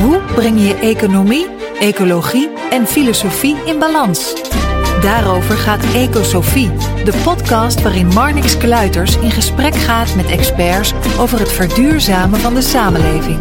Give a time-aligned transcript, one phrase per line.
[0.00, 1.46] Hoe breng je economie,
[1.78, 4.34] ecologie en filosofie in balans?
[5.00, 6.70] Daarover gaat Ecosofie,
[7.04, 12.60] de podcast waarin Marnix Kluiters in gesprek gaat met experts over het verduurzamen van de
[12.60, 13.38] samenleving.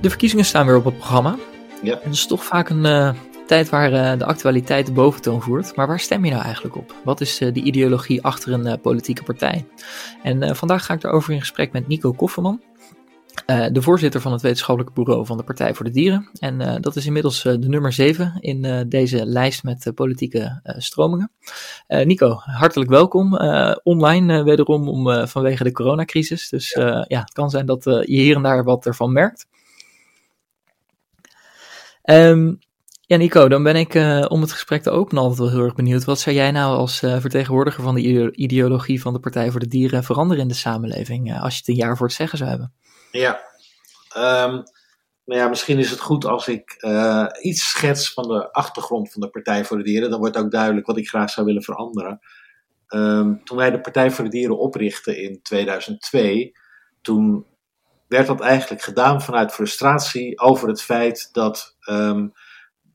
[0.00, 1.36] De verkiezingen staan weer op het programma.
[1.82, 1.98] Ja.
[2.02, 3.10] Het is toch vaak een uh,
[3.46, 5.76] tijd waar uh, de actualiteit de boventoon voert.
[5.76, 6.94] Maar waar stem je nou eigenlijk op?
[7.04, 9.64] Wat is uh, de ideologie achter een politieke partij?
[10.22, 12.60] En vandaag ga ik daarover in gesprek met Nico Kofferman.
[13.46, 16.30] Uh, de voorzitter van het wetenschappelijk bureau van de Partij voor de Dieren.
[16.38, 21.30] En uh, dat is inmiddels uh, de nummer 7 in deze lijst met politieke stromingen.
[21.86, 23.36] Nico, hartelijk welkom.
[23.82, 26.48] online wederom om, vanwege de coronacrisis.
[26.48, 27.04] Dus ja.
[27.08, 27.20] ja.
[27.20, 29.46] het kan zijn dat je hier en daar wat ervan merkt.
[32.04, 32.58] Um,
[33.00, 33.94] ja, Nico, dan ben ik
[34.30, 36.04] om het gesprek te openen altijd wel heel erg benieuwd.
[36.04, 40.04] Wat zou jij nou als vertegenwoordiger van de ideologie van de Partij voor de Dieren
[40.04, 42.72] veranderen in de samenleving als je het een jaar voor het zeggen zou hebben?
[43.12, 43.40] Ja,
[44.16, 44.62] um,
[45.24, 49.20] nou ja, misschien is het goed als ik uh, iets schets van de achtergrond van
[49.20, 50.10] de Partij voor de Dieren.
[50.10, 52.20] Dan wordt ook duidelijk wat ik graag zou willen veranderen.
[52.88, 56.52] Um, toen wij de Partij voor de Dieren oprichtten in 2002,
[57.02, 57.46] toen
[58.08, 62.32] werd dat eigenlijk gedaan vanuit frustratie over het feit dat um,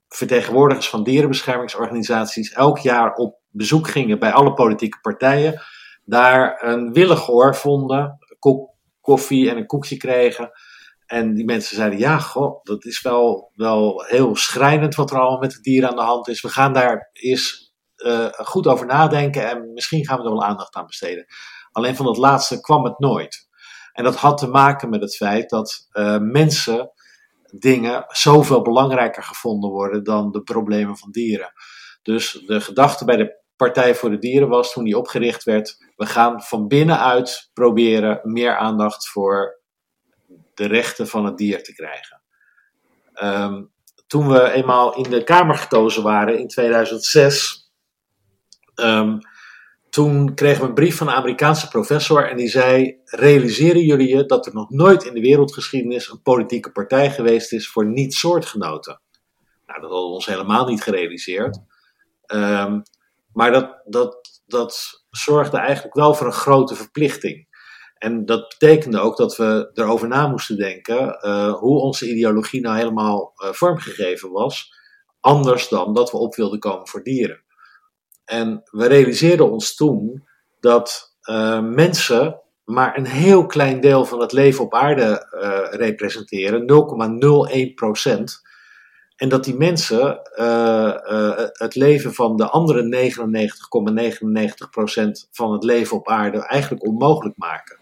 [0.08, 5.62] vertegenwoordigers van dierenbeschermingsorganisaties elk jaar op bezoek gingen bij alle politieke partijen,
[6.06, 8.18] daar een willigoor vonden,
[9.08, 10.52] koffie en een koekje kregen.
[11.05, 15.39] En die mensen zeiden: Ja, goh, dat is wel, wel heel schrijnend wat er allemaal
[15.39, 16.42] met het dier aan de hand is.
[16.42, 20.76] We gaan daar eens uh, goed over nadenken en misschien gaan we er wel aandacht
[20.76, 21.26] aan besteden.
[21.71, 23.48] Alleen van dat laatste kwam het nooit.
[23.93, 26.92] En dat had te maken met het feit dat uh, mensen
[27.59, 31.52] dingen zoveel belangrijker gevonden worden dan de problemen van dieren.
[32.02, 35.78] Dus de gedachte bij de Partij voor de Dieren was toen die opgericht werd.
[35.95, 39.60] We gaan van binnenuit proberen meer aandacht voor
[40.54, 42.22] de rechten van het dier te krijgen.
[43.23, 43.72] Um,
[44.08, 47.72] toen we eenmaal in de Kamer gekozen waren in 2006,
[48.76, 49.20] um,
[49.89, 54.26] toen kregen we een brief van een Amerikaanse professor en die zei: Realiseren jullie je
[54.26, 59.02] dat er nog nooit in de wereldgeschiedenis een politieke partij geweest is voor niet-soortgenoten?
[59.66, 61.60] Nou, dat hadden we ons helemaal niet gerealiseerd.
[62.28, 62.84] Um,
[63.37, 67.48] maar dat, dat, dat zorgde eigenlijk wel voor een grote verplichting.
[67.98, 72.77] En dat betekende ook dat we erover na moesten denken uh, hoe onze ideologie nou
[72.77, 74.73] helemaal uh, vormgegeven was.
[75.20, 77.43] Anders dan dat we op wilden komen voor dieren.
[78.26, 80.27] En we realiseerden ons toen
[80.59, 85.27] dat uh, mensen maar een heel klein deel van het leven op aarde
[85.71, 86.61] representeren,
[87.70, 88.46] 0,01 procent.
[89.17, 90.45] En dat die mensen uh,
[91.10, 93.11] uh, het leven van de andere
[95.23, 97.80] 99,99% van het leven op aarde eigenlijk onmogelijk maken.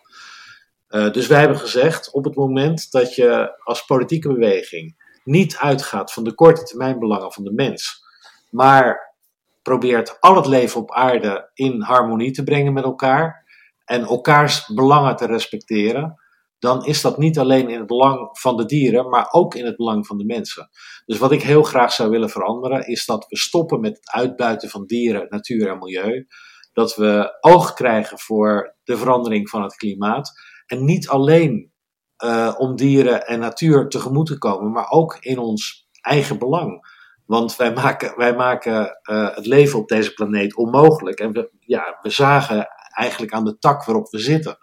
[0.89, 6.13] Uh, dus wij hebben gezegd, op het moment dat je als politieke beweging niet uitgaat
[6.13, 8.03] van de korte termijn belangen van de mens,
[8.51, 9.13] maar
[9.61, 13.45] probeert al het leven op aarde in harmonie te brengen met elkaar
[13.85, 16.21] en elkaars belangen te respecteren,
[16.59, 19.75] dan is dat niet alleen in het belang van de dieren, maar ook in het
[19.75, 20.69] belang van de mensen.
[21.05, 24.69] Dus wat ik heel graag zou willen veranderen, is dat we stoppen met het uitbuiten
[24.69, 26.27] van dieren, natuur en milieu.
[26.73, 30.31] Dat we oog krijgen voor de verandering van het klimaat.
[30.65, 31.73] En niet alleen
[32.23, 36.93] uh, om dieren en natuur tegemoet te komen, maar ook in ons eigen belang.
[37.25, 41.19] Want wij maken, wij maken uh, het leven op deze planeet onmogelijk.
[41.19, 44.57] En we, ja, we zagen eigenlijk aan de tak waarop we zitten.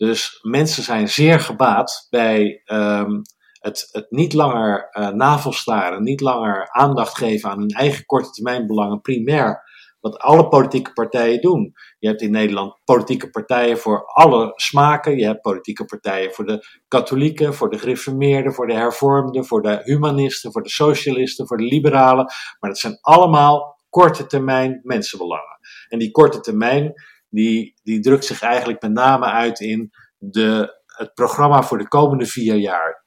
[0.00, 3.22] Dus mensen zijn zeer gebaat bij um,
[3.52, 8.66] het, het niet langer uh, navelstaren, niet langer aandacht geven aan hun eigen korte termijn
[8.66, 9.62] belangen primair.
[10.00, 11.72] Wat alle politieke partijen doen.
[11.98, 15.16] Je hebt in Nederland politieke partijen voor alle smaken.
[15.16, 19.80] Je hebt politieke partijen voor de katholieken, voor de gereformeerden, voor de hervormden, voor de
[19.82, 22.24] humanisten, voor de socialisten, voor de liberalen.
[22.60, 25.58] Maar dat zijn allemaal korte termijn mensenbelangen.
[25.88, 26.92] En die korte termijn,
[27.30, 32.26] die, die drukt zich eigenlijk met name uit in de, het programma voor de komende
[32.26, 33.04] vier jaar.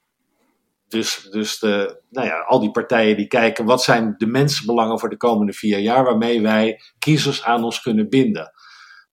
[0.88, 5.08] Dus, dus de, nou ja, al die partijen die kijken wat zijn de mensenbelangen voor
[5.08, 8.52] de komende vier jaar, waarmee wij kiezers aan ons kunnen binden.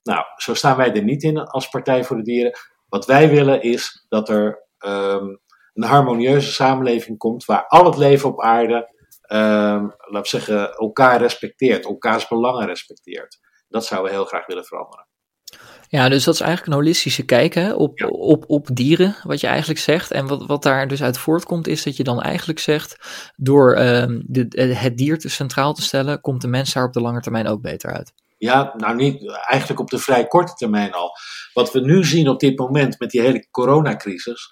[0.03, 2.59] Nou, zo staan wij er niet in als Partij voor de Dieren.
[2.89, 5.25] Wat wij willen is dat er ehm,
[5.73, 8.75] een harmonieuze samenleving komt waar al het leven op aarde,
[9.33, 13.39] um, laat zeggen, elkaar respecteert, elkaars belangen respecteert.
[13.71, 15.07] Dat zouden we heel graag willen veranderen.
[15.87, 19.47] Ja, dus dat is eigenlijk een holistische kijk hè, op, op, op dieren, wat je
[19.47, 20.11] eigenlijk zegt.
[20.11, 22.95] En wat, wat daar dus uit voortkomt, is dat je dan eigenlijk zegt:
[23.35, 27.01] door um, de, het dier te centraal te stellen, komt de mens daar op de
[27.01, 28.13] lange termijn ook beter uit.
[28.37, 31.11] Ja, nou niet, eigenlijk op de vrij korte termijn al.
[31.53, 34.49] Wat we nu zien op dit moment met die hele coronacrisis.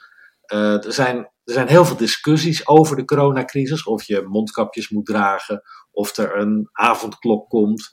[0.54, 3.84] Uh, er, zijn, er zijn heel veel discussies over de coronacrisis.
[3.84, 5.62] Of je mondkapjes moet dragen,
[5.92, 7.90] of er een avondklok komt.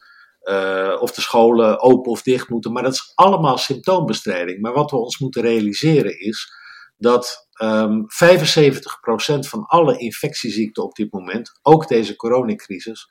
[0.50, 2.72] Uh, of de scholen open of dicht moeten.
[2.72, 4.60] Maar dat is allemaal symptoombestrijding.
[4.60, 6.52] Maar wat we ons moeten realiseren is
[6.96, 13.06] dat um, ehm, 75% van alle infectieziekten op dit moment, ook deze coronacrisis,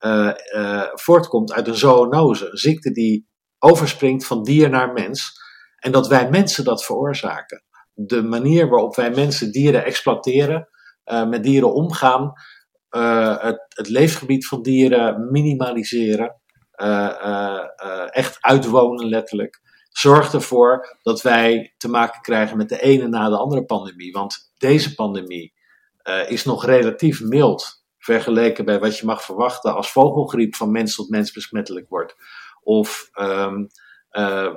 [0.00, 2.50] uh, uh, voortkomt uit een zoonose.
[2.50, 5.32] Een ziekte die overspringt van dier naar mens.
[5.76, 7.64] En dat wij mensen dat veroorzaken.
[7.92, 10.68] De manier waarop wij mensen dieren exploiteren,
[11.04, 12.32] met dieren omgaan,
[13.38, 16.41] het, het leefgebied van dieren minimaliseren.
[16.82, 23.08] Uh, uh, echt uitwonen letterlijk, zorgt ervoor dat wij te maken krijgen met de ene
[23.08, 24.12] na de andere pandemie.
[24.12, 25.52] Want deze pandemie
[26.28, 31.08] is nog relatief mild vergeleken bij wat je mag verwachten als vogelgriep van mens tot
[31.08, 32.14] mens besmettelijk wordt.
[32.62, 33.68] Of um,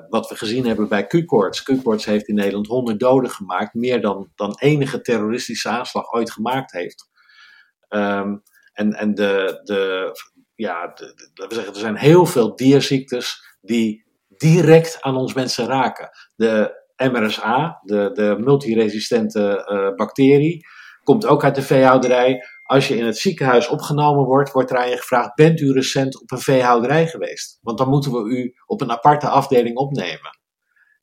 [0.10, 1.63] wat we gezien hebben bij Q-koorts.
[1.63, 6.72] Q-koorts heeft in Nederland 100 doden gemaakt, meer dan, dan enige terroristische aanslag ooit gemaakt
[6.72, 7.10] heeft.
[7.89, 8.44] Um,
[8.74, 10.12] en en de, de,
[10.56, 16.10] ja, laten we zeggen, er zijn heel veel dierziektes die direct aan ons mensen raken.
[16.36, 20.66] De MRSA, de, de multiresistente uh, bacterie,
[21.04, 22.46] komt ook uit de veehouderij.
[22.63, 26.22] Als je in het ziekenhuis opgenomen wordt, wordt er aan je gevraagd: bent u recent
[26.22, 27.60] op een veehouderij geweest?
[27.62, 30.40] Want dan moeten we u op een aparte afdeling opnemen.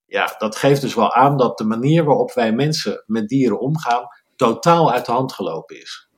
[0.06, 4.06] Ja, dat geeft dus wel aan dat de manier waarop wij mensen met dieren omgaan
[4.36, 6.10] totaal uit de hand gelopen is.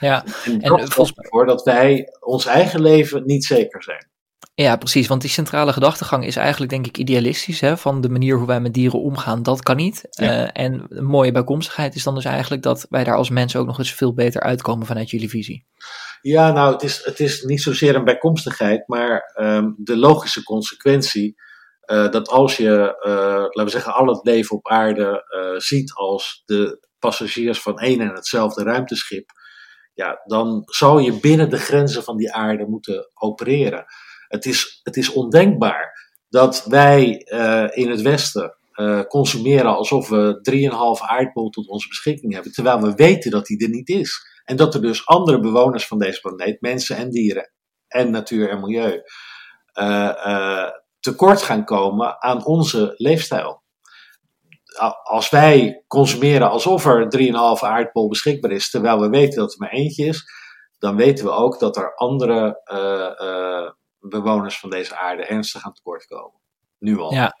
[0.00, 4.08] Ja, en dat en, zorgt ervoor dat wij ons eigen leven niet zeker zijn.
[4.54, 5.06] Ja, precies.
[5.06, 7.60] Want die centrale gedachtegang is eigenlijk, denk ik, idealistisch.
[7.60, 7.76] Hè?
[7.76, 10.04] Van de manier hoe wij met dieren omgaan, dat kan niet.
[10.10, 10.42] Ja.
[10.42, 13.66] Uh, en een mooie bijkomstigheid is dan dus eigenlijk dat wij daar als mensen ook
[13.66, 15.66] nog eens veel beter uitkomen vanuit jullie visie.
[16.20, 21.34] Ja, nou, het is, het is niet zozeer een bijkomstigheid, maar um, de logische consequentie.
[21.86, 25.24] Uh, dat als je, uh, laten we zeggen, al het leven op aarde
[25.56, 29.30] ziet als de passagiers van één en hetzelfde ruimteschip
[30.00, 33.84] ja, dan zou je binnen de grenzen van die aarde moeten opereren.
[34.28, 40.98] Het is, het is ondenkbaar dat wij uh, in het Westen uh, consumeren alsof we
[41.02, 44.42] 3,5 aardbol tot onze beschikking hebben, terwijl we weten dat die er niet is.
[44.44, 47.52] En dat er dus andere bewoners van deze planeet, mensen en dieren
[47.88, 49.02] en natuur en milieu,
[49.80, 50.68] uh,
[51.00, 53.59] tekort gaan komen aan onze leefstijl
[55.02, 59.70] als wij consumeren alsof er 3,5 aardbol beschikbaar is, terwijl we weten dat er maar
[59.70, 60.24] eentje is,
[60.78, 65.72] dan weten we ook dat er andere uh, uh, bewoners van deze aarde ernstig aan
[65.72, 66.40] tekort komen.
[66.78, 67.12] Nu al.
[67.12, 67.34] Ja.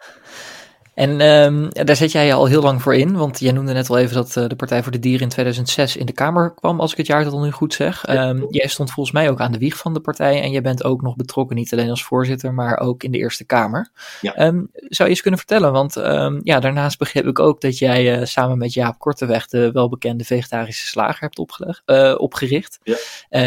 [1.00, 3.90] En um, daar zet jij je al heel lang voor in, want jij noemde net
[3.90, 6.80] al even dat uh, de Partij voor de Dieren in 2006 in de Kamer kwam,
[6.80, 8.08] als ik het jaartal nu goed zeg.
[8.08, 10.84] Um, jij stond volgens mij ook aan de wieg van de partij en jij bent
[10.84, 13.90] ook nog betrokken, niet alleen als voorzitter, maar ook in de Eerste Kamer.
[14.20, 14.46] Ja.
[14.46, 15.94] Um, zou je eens kunnen vertellen, want
[16.42, 20.86] ja, daarnaast begreep ik ook dat jij uh, samen met Jaap Korteweg de welbekende vegetarische
[20.86, 22.96] slager hebt opgelegd, uh, opgericht ja.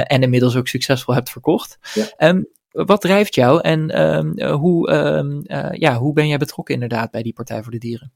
[0.03, 1.77] en inmiddels ook succesvol hebt verkocht.
[1.93, 2.43] Ja
[2.73, 7.23] wat drijft jou en um, hoe, um, uh, ja, hoe ben jij betrokken inderdaad bij
[7.23, 8.13] die Partij voor de Dieren?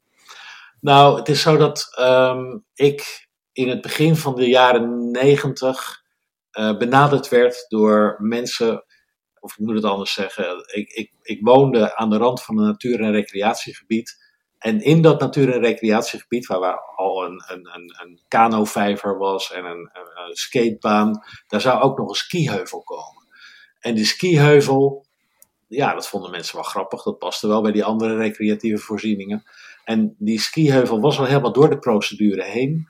[0.82, 6.04] Nou, het is zo dat um, ik in het begin van de jaren negentig
[6.52, 8.86] uh, benaderd werd door mensen,
[9.40, 12.66] of ik moet het anders zeggen, ik, ik, ik woonde aan de rand van een
[12.66, 14.26] natuur- en recreatiegebied.
[14.58, 19.52] En in dat natuur- en recreatiegebied, waar, waar al een, een, een, een kanovijver was
[19.52, 23.17] en een, een, skatebaan, daar zou ook nog een skiheuvel komen.
[23.88, 25.06] En die skiheuvel,
[25.68, 27.04] ja, dat vonden mensen wel grappig.
[27.04, 29.44] Dat paste wel bij die andere recreatieve voorzieningen.
[29.84, 32.88] En die skiheuvel was al helemaal door de procedure heen.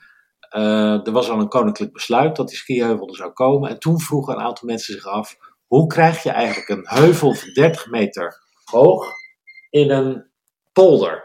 [0.58, 3.70] Uh, er was al een koninklijk besluit dat die skiheuvel er zou komen.
[3.70, 5.38] En toen vroegen een aantal mensen zich af:
[5.68, 9.06] hoe krijg je eigenlijk een heuvel van 30 meter hoog
[9.70, 10.30] in een
[10.74, 11.24] polder?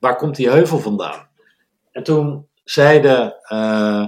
[0.00, 1.28] Waar komt die heuvel vandaan?
[1.90, 4.06] En toen zeiden uh,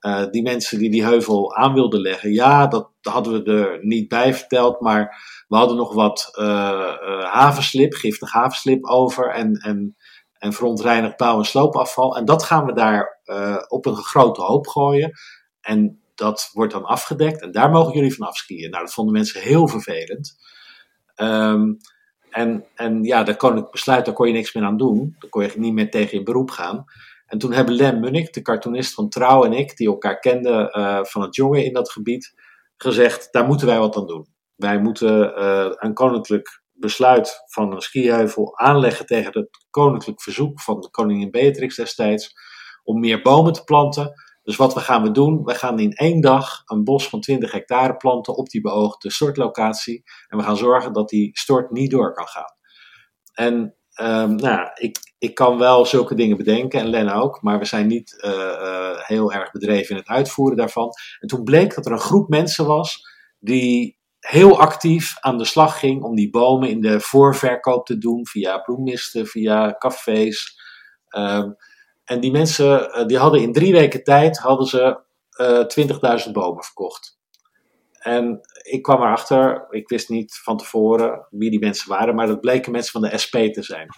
[0.00, 4.08] uh, die mensen die die heuvel aan wilden leggen, ja, dat hadden we er niet
[4.08, 9.96] bij verteld, maar we hadden nog wat uh, uh, havenslip, giftig havenslip over en, en,
[10.38, 12.16] en verontreinigd bouw- en sloopafval.
[12.16, 13.20] En dat gaan we daar
[13.68, 15.12] op een grote hoop gooien.
[15.60, 18.70] En dat wordt dan afgedekt en daar mogen jullie van afskiën.
[18.70, 20.36] Nou, dat vonden mensen heel vervelend.
[21.16, 21.76] Um,
[22.30, 25.16] en, en ja, daar kon ik besluit, daar kon je niks meer aan doen.
[25.18, 26.84] Daar kon je niet meer tegen in beroep gaan.
[27.30, 31.04] En toen hebben Lem Munnik, de cartoonist van Trouw en ik, die elkaar kenden uh,
[31.04, 32.34] van het jongen in dat gebied,
[32.76, 34.26] gezegd, daar moeten wij wat aan doen.
[34.56, 40.88] Wij moeten uh, een koninklijk besluit van een skiheuvel aanleggen tegen het koninklijk verzoek van
[40.90, 42.32] koningin Beatrix destijds
[42.82, 44.12] om meer bomen te planten.
[44.42, 45.44] Dus wat we gaan we doen?
[45.44, 50.02] We gaan in één dag een bos van 20 hectare planten op die beoogde stortlocatie.
[50.28, 52.54] En we gaan zorgen dat die stort niet door kan gaan.
[53.32, 57.64] En um, nou, ik, ik kan wel zulke dingen bedenken en Len ook, maar we
[57.64, 60.92] zijn niet uh, uh, heel erg bedreven in het uitvoeren daarvan.
[61.20, 65.78] En toen bleek dat er een groep mensen was die heel actief aan de slag
[65.78, 70.58] ging om die bomen in de voorverkoop te doen via bloemmisten, via cafés.
[71.16, 71.56] Um,
[72.04, 75.00] en die mensen, uh, die hadden in drie weken tijd hadden ze
[76.26, 77.19] 20.000 bomen verkocht.
[78.00, 82.40] En ik kwam erachter, ik wist niet van tevoren wie die mensen waren, maar dat
[82.40, 83.88] bleken mensen van de SP te zijn.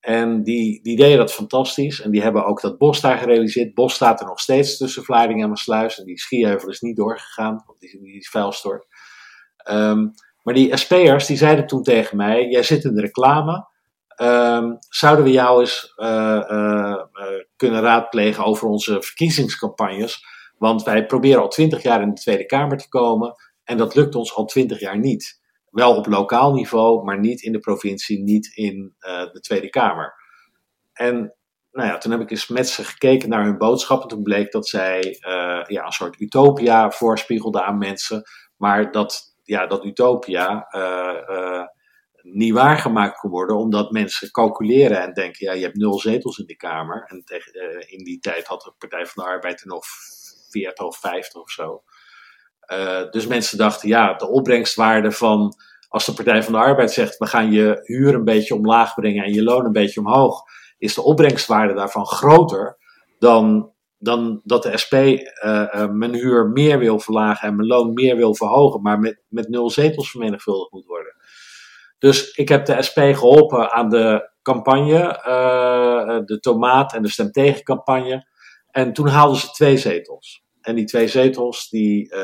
[0.00, 2.00] En die, die deden dat fantastisch.
[2.00, 3.74] En die hebben ook dat bos daar gerealiseerd.
[3.74, 5.98] bos staat er nog steeds tussen Vlaardingen en Maasluis.
[5.98, 8.86] En die schierheuvel is niet doorgegaan, die, die is vuilstort.
[9.70, 10.12] Um,
[10.42, 13.68] maar die SP'ers die zeiden toen tegen mij: Jij zit in de reclame.
[14.22, 16.06] Um, zouden we jou eens uh,
[16.50, 20.24] uh, uh, kunnen raadplegen over onze verkiezingscampagnes?
[20.60, 23.34] Want wij proberen al twintig jaar in de Tweede Kamer te komen.
[23.64, 25.40] En dat lukt ons al twintig jaar niet.
[25.70, 30.14] Wel op lokaal niveau, maar niet in de provincie, niet in uh, de Tweede Kamer.
[30.92, 31.34] En
[31.72, 34.08] nou ja, toen heb ik eens met ze gekeken naar hun boodschappen.
[34.08, 38.22] Toen bleek dat zij uh, ja, een soort utopia voorspiegelden aan mensen.
[38.56, 41.62] Maar dat, ja, dat utopia uh,
[42.22, 46.46] niet waargemaakt kon worden, omdat mensen calculeren en denken: ja, je hebt nul zetels in
[46.46, 47.04] de Kamer.
[47.06, 47.52] En tegen,
[47.88, 49.84] in die tijd had de Partij van de Arbeid er nog
[50.50, 51.82] 40 of 50 of zo.
[52.72, 55.54] Uh, dus mensen dachten, ja, de opbrengstwaarde van
[55.88, 59.24] als de Partij van de Arbeid zegt, we gaan je huur een beetje omlaag brengen
[59.24, 60.42] en je loon een beetje omhoog,
[60.78, 62.78] is de opbrengstwaarde daarvan groter
[63.18, 67.94] dan, dan dat de SP uh, uh, mijn huur meer wil verlagen en mijn loon
[67.94, 71.14] meer wil verhogen, maar met, met nul zetels vermenigvuldigd moet worden.
[71.98, 75.20] Dus ik heb de SP geholpen aan de campagne,
[76.24, 78.28] de tomaat en de stem tegen campagne.
[78.70, 80.44] En toen haalden ze twee zetels.
[80.60, 82.20] En die twee zetels, die, uh,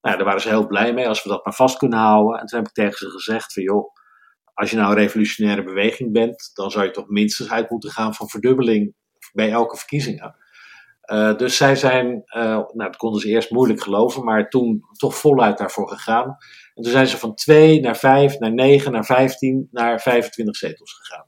[0.00, 2.40] nou, daar waren ze heel blij mee als we dat maar vast kunnen houden.
[2.40, 3.94] En toen heb ik tegen ze gezegd van joh,
[4.54, 8.14] als je nou een revolutionaire beweging bent, dan zou je toch minstens uit moeten gaan
[8.14, 8.94] van verdubbeling
[9.32, 10.36] bij elke verkiezingen.
[11.12, 15.16] Uh, dus zij zijn, uh, nou dat konden ze eerst moeilijk geloven, maar toen toch
[15.16, 16.36] voluit daarvoor gegaan.
[16.74, 20.92] En toen zijn ze van 2 naar 5, naar 9, naar 15, naar 25 zetels
[20.92, 21.27] gegaan.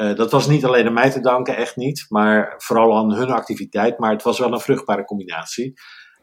[0.00, 3.30] Uh, dat was niet alleen aan mij te danken, echt niet, maar vooral aan hun
[3.30, 3.98] activiteit.
[3.98, 5.72] Maar het was wel een vruchtbare combinatie.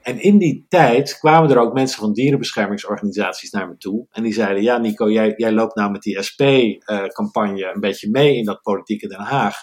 [0.01, 4.07] En in die tijd kwamen er ook mensen van dierenbeschermingsorganisaties naar me toe.
[4.10, 8.10] En die zeiden: Ja, Nico, jij, jij loopt nou met die SP-campagne uh, een beetje
[8.10, 9.55] mee in dat politieke Den Haag.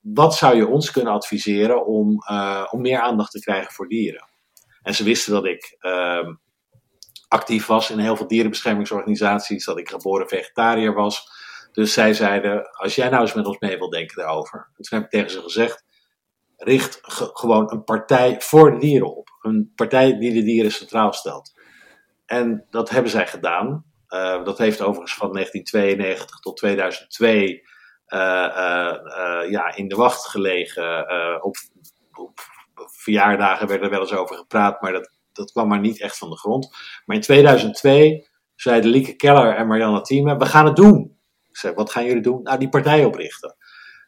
[0.00, 4.28] Wat zou je ons kunnen adviseren om, uh, om meer aandacht te krijgen voor dieren?
[4.82, 6.28] En ze wisten dat ik uh,
[7.28, 11.37] actief was in heel veel dierenbeschermingsorganisaties, dat ik geboren vegetariër was.
[11.72, 14.68] Dus zij zeiden, als jij nou eens met ons mee wil denken daarover.
[14.76, 15.84] En toen heb ik tegen ze gezegd,
[16.56, 16.98] richt
[17.32, 19.28] gewoon een partij voor de dieren op.
[19.42, 21.52] Een partij die de dieren centraal stelt.
[22.26, 23.84] En dat hebben zij gedaan.
[24.08, 27.62] Uh, dat heeft overigens van 1992 tot 2002
[28.08, 31.04] uh, uh, ja, in de wacht gelegen.
[31.42, 31.56] op,
[32.12, 32.40] op
[32.74, 36.30] verjaardagen werd er wel eens over gepraat, maar dat, dat kwam maar niet echt van
[36.30, 36.70] de grond.
[37.04, 41.17] Maar in 2002 zeiden Lieke Keller en Marianne Thieme, we gaan het doen.
[41.58, 42.42] Zei, wat gaan jullie doen?
[42.42, 43.56] Nou, die partij oprichten.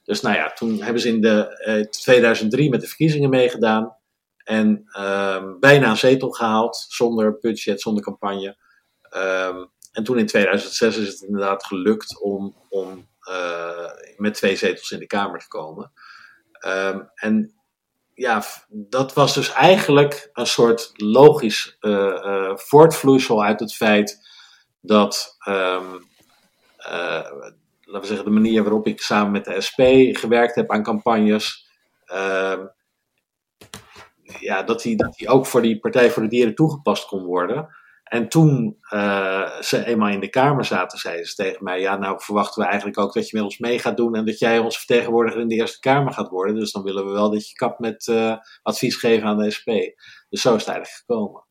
[0.04, 3.96] Dus nou ja, toen hebben ze in de, uh, 2003 met de verkiezingen meegedaan.
[4.44, 8.56] En um, bijna een zetel gehaald, zonder budget, zonder campagne.
[9.16, 14.90] Um, en toen in 2006 is het inderdaad gelukt om, om uh, met twee zetels
[14.90, 15.92] in de Kamer te komen.
[16.66, 17.54] Um, en
[18.14, 24.28] ja, dat was dus eigenlijk een soort logisch uh, voortvloeisel uit het feit
[24.80, 25.36] dat
[27.80, 29.80] laten we zeggen, de manier waarop ik samen met de SP
[30.20, 31.68] gewerkt heb aan campagnes.
[32.12, 32.58] Uh,
[34.38, 37.68] ja, dat die, dat die ook voor die Partij voor de Dieren toegepast kon worden.
[38.04, 42.20] En toen uh, ze eenmaal in de Kamer zaten, zeiden ze tegen mij: Ja, nou
[42.22, 44.76] verwachten we eigenlijk ook dat je met ons mee gaat doen en dat jij ons
[44.76, 46.54] vertegenwoordiger in de Eerste Kamer gaat worden.
[46.54, 49.68] Dus dan willen we wel dat je kapt met uh, advies geven aan de SP.
[50.28, 51.44] Dus zo is het eigenlijk gekomen.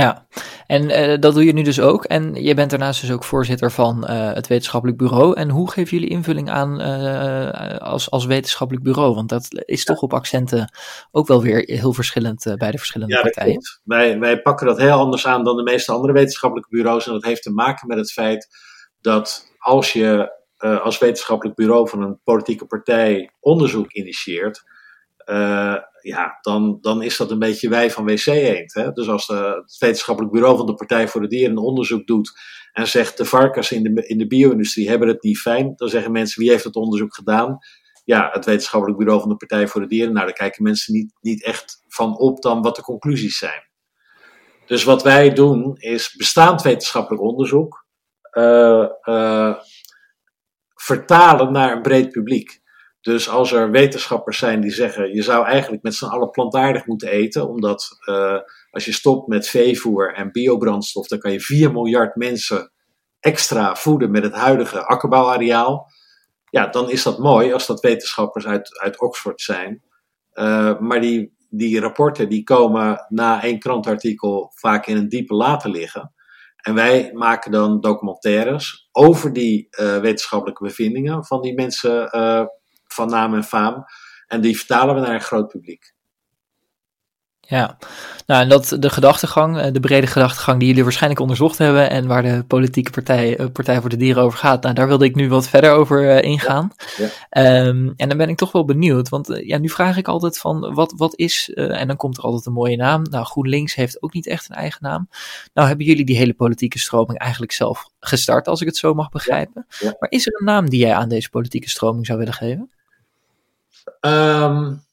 [0.00, 0.26] Ja,
[0.66, 2.04] en uh, dat doe je nu dus ook.
[2.04, 5.34] En je bent daarnaast dus ook voorzitter van uh, het wetenschappelijk bureau.
[5.34, 9.14] En hoe geven jullie invulling aan uh, als, als wetenschappelijk bureau?
[9.14, 10.72] Want dat is toch op accenten
[11.10, 13.60] ook wel weer heel verschillend bij de verschillende ja, partijen.
[13.84, 17.06] Wij, wij pakken dat heel anders aan dan de meeste andere wetenschappelijke bureaus.
[17.06, 18.48] En dat heeft te maken met het feit
[19.00, 20.32] dat als je
[20.82, 24.64] als wetenschappelijk bureau van een politieke partij onderzoek initieert,
[26.00, 28.72] ja, dan, dan is dat een beetje wij van WC Eend.
[28.94, 32.32] Dus als de, het wetenschappelijk bureau van de Partij voor de Dieren een onderzoek doet
[32.72, 36.12] en zegt de varkens in de, in de bio-industrie hebben het niet fijn, dan zeggen
[36.12, 37.58] mensen wie heeft het onderzoek gedaan?
[38.04, 40.12] Ja, het wetenschappelijk bureau van de Partij voor de Dieren.
[40.12, 43.68] Nou, daar kijken mensen niet, niet echt van op dan wat de conclusies zijn.
[44.66, 47.86] Dus wat wij doen is bestaand wetenschappelijk onderzoek
[48.32, 49.54] uh, uh,
[50.74, 52.62] vertalen naar een breed publiek.
[53.04, 57.08] Dus als er wetenschappers zijn die zeggen, je zou eigenlijk met z'n allen plantaardig moeten
[57.08, 58.38] eten, omdat uh,
[58.70, 62.72] als je stopt met veevoer en biobrandstof, dan kan je 4 miljard mensen
[63.20, 65.90] extra voeden met het huidige akkerbouwareaal.
[66.50, 69.82] Ja, dan is dat mooi als dat wetenschappers uit, uit Oxford zijn.
[70.34, 75.70] Uh, maar die, die rapporten die komen na één krantartikel vaak in een diepe laten
[75.70, 76.12] liggen.
[76.56, 82.10] En wij maken dan documentaires over die uh, wetenschappelijke bevindingen van die mensen
[82.94, 83.84] van naam en faam.
[84.26, 85.94] En die vertalen we naar een groot publiek.
[87.46, 87.78] Ja,
[88.26, 92.06] nou en dat de gedachtegang, eh, de brede gedachtegang die jullie waarschijnlijk onderzocht hebben en
[92.06, 95.14] waar de politieke partij, eh, Partij voor de Dieren over gaat, nou daar wilde ik
[95.14, 96.70] nu wat verder over uh, ingaan.
[96.96, 97.08] Ja,
[97.66, 100.74] Um, en dan ben ik toch wel benieuwd, want ja, nu vraag ik altijd van
[100.74, 103.02] wat, wat is, uh, en dan komt er altijd een mooie naam.
[103.02, 105.08] Nou, GroenLinks heeft ook niet echt een eigen naam.
[105.54, 109.08] Nou hebben jullie die hele politieke stroming eigenlijk zelf gestart, als ik het zo mag
[109.08, 109.66] begrijpen.
[109.78, 112.70] Ja, maar is er een naam die jij aan deze politieke stroming zou willen geven?
[114.00, 114.84] Um,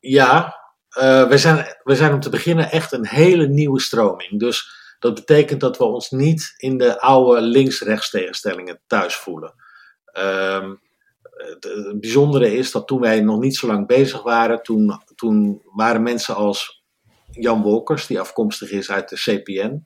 [0.00, 0.56] ja,
[0.98, 4.40] uh, we, zijn, zijn om te beginnen echt een hele nieuwe stroming.
[4.40, 9.54] Dus dat betekent dat we ons niet in de oude links-rechts tegenstellingen thuis voelen.
[10.18, 10.80] Um,
[11.32, 16.02] het bijzondere is dat toen wij nog niet zo lang bezig waren, toen, toen waren
[16.02, 16.84] mensen als
[17.30, 19.84] Jan Wolkers, die afkomstig is uit de CPN,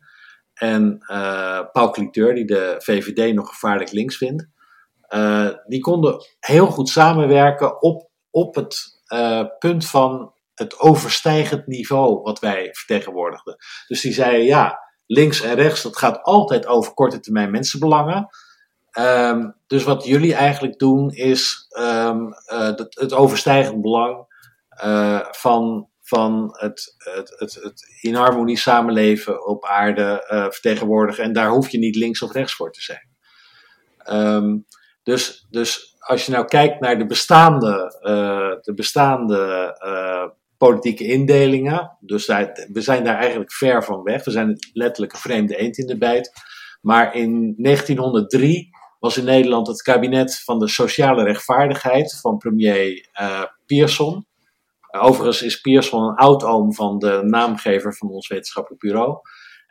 [0.54, 4.46] en uh, Paul Cliteur, die de VVD nog gevaarlijk links vindt.
[5.14, 12.22] Uh, die konden heel goed samenwerken op, op het uh, punt van het overstijgend niveau
[12.22, 13.56] wat wij vertegenwoordigden.
[13.86, 18.28] Dus die zeiden ja, links en rechts, dat gaat altijd over korte termijn mensenbelangen.
[18.98, 24.32] Um, dus wat jullie eigenlijk doen is um, uh, het, het overstijgend belang
[25.30, 31.24] van, van het, het, het, het, in harmonie samenleven op aarde vertegenwoordigen.
[31.24, 33.08] En daar hoef je niet links of rechts voor te zijn.
[34.10, 34.66] Um,
[35.04, 41.96] dus, dus als je nou kijkt naar de bestaande, uh, de bestaande uh, politieke indelingen,
[42.00, 42.26] dus
[42.72, 44.24] we zijn daar eigenlijk ver van weg.
[44.24, 46.32] We zijn letterlijk een vreemde eend in de bijt.
[46.80, 53.42] Maar in 1903 was in Nederland het kabinet van de sociale rechtvaardigheid van premier uh,
[53.66, 54.26] Pierson.
[54.90, 59.18] Overigens is Pierson een oud-oom van de naamgever van ons wetenschappelijk bureau.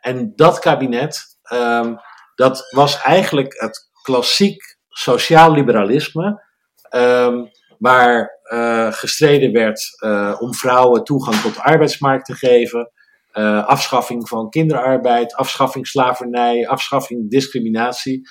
[0.00, 1.96] En dat kabinet, um,
[2.34, 6.42] dat was eigenlijk het klassiek sociaal liberalisme,
[6.90, 12.90] um, waar uh, gestreden werd uh, om vrouwen toegang tot de arbeidsmarkt te geven,
[13.32, 18.28] uh, afschaffing van kinderarbeid, afschaffing slavernij, afschaffing discriminatie.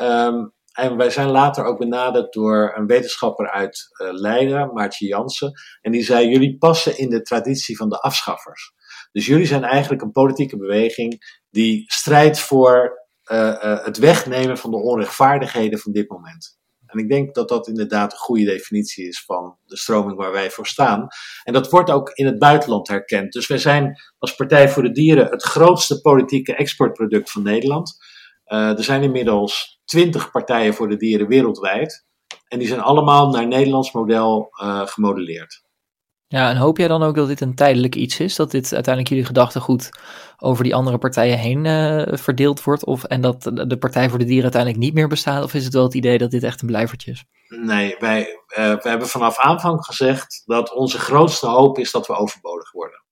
[0.00, 5.52] Um, en wij zijn later ook benaderd door een wetenschapper uit Leiden, Maartje Jansen.
[5.80, 8.72] En die zei: Jullie passen in de traditie van de afschaffers.
[9.12, 13.01] Dus jullie zijn eigenlijk een politieke beweging die strijdt voor
[13.84, 16.60] het wegnemen van de onrechtvaardigheden van dit moment.
[16.92, 20.50] En ik denk dat dat inderdaad een goede definitie is van de stroming waar wij
[20.50, 21.06] voor staan.
[21.42, 23.32] En dat wordt ook in het buitenland herkend.
[23.32, 27.96] Dus wij zijn als Partij voor de Dieren het grootste politieke exportproduct van Nederland.
[28.46, 32.06] Uh, er zijn inmiddels twintig partijen voor de dieren wereldwijd.
[32.48, 34.48] En die zijn allemaal naar Nederlands model
[34.84, 35.62] gemodelleerd.
[36.32, 38.36] Ja, en hoop jij dan ook dat dit een tijdelijk iets is?
[38.36, 39.90] Dat dit uiteindelijk jullie gedachtegoed
[40.38, 42.84] over die andere partijen heen uh, verdeeld wordt?
[42.84, 45.44] Of, en dat de Partij voor de Dieren uiteindelijk niet meer bestaat?
[45.44, 47.24] Of is het wel het idee dat dit echt een blijvertje is?
[47.48, 52.14] Nee, wij, uh, we hebben vanaf aanvang gezegd dat onze grootste hoop is dat we
[52.14, 53.04] overbodig worden.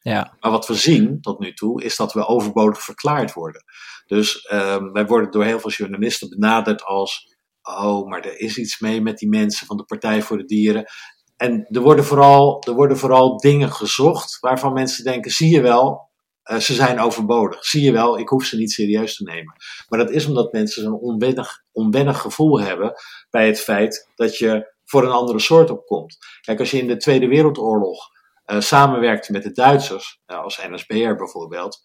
[0.00, 0.36] Ja.
[0.40, 3.64] Maar wat we zien tot nu toe is dat we overbodig verklaard worden.
[4.06, 8.80] Dus uh, wij worden door heel veel journalisten benaderd als oh, maar er is iets
[8.80, 10.84] mee met die mensen van de Partij voor de Dieren.
[11.40, 16.10] En er worden, vooral, er worden vooral dingen gezocht waarvan mensen denken: zie je wel,
[16.50, 17.64] uh, ze zijn overbodig.
[17.64, 19.54] Zie je wel, ik hoef ze niet serieus te nemen.
[19.88, 22.92] Maar dat is omdat mensen zo'n onwennig, onwennig gevoel hebben
[23.30, 26.16] bij het feit dat je voor een andere soort opkomt.
[26.40, 28.08] Kijk, als je in de Tweede Wereldoorlog
[28.46, 31.82] uh, samenwerkte met de Duitsers, uh, als NSBR bijvoorbeeld,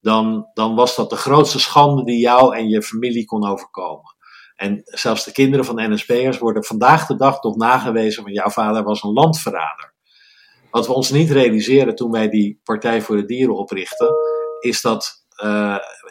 [0.00, 4.16] dan, dan was dat de grootste schande die jou en je familie kon overkomen.
[4.58, 8.82] En zelfs de kinderen van NSB'ers worden vandaag de dag nog nagewezen van jouw vader
[8.82, 9.94] was een landverrader.
[10.70, 14.14] Wat we ons niet realiseren toen wij die Partij voor de Dieren oprichten,
[14.60, 15.26] is dat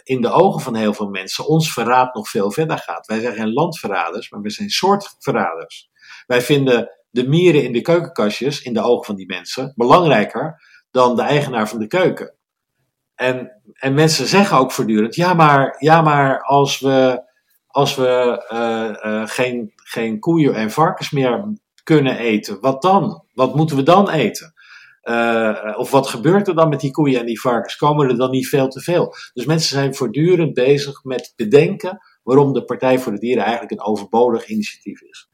[0.03, 3.07] in de ogen van heel veel mensen ons verraad nog veel verder gaat.
[3.07, 5.89] Wij zijn geen landverraders, maar we zijn soortverraders.
[6.27, 11.15] Wij vinden de mieren in de keukenkastjes, in de ogen van die mensen, belangrijker dan
[11.15, 12.35] de eigenaar van de keuken.
[13.15, 17.23] En, en mensen zeggen ook voortdurend: ja, maar, ja, maar als we,
[17.77, 23.23] als we uh, uh, geen, geen koeien en varkens meer kunnen eten, wat dan?
[23.33, 24.53] Wat moeten we dan eten?
[25.03, 27.75] Uh, of wat gebeurt er dan met die koeien en die varkens?
[27.75, 29.13] Komen er dan niet veel te veel?
[29.33, 33.87] Dus mensen zijn voortdurend bezig met bedenken waarom de Partij voor de Dieren eigenlijk een
[33.87, 35.29] overbodig initiatief is.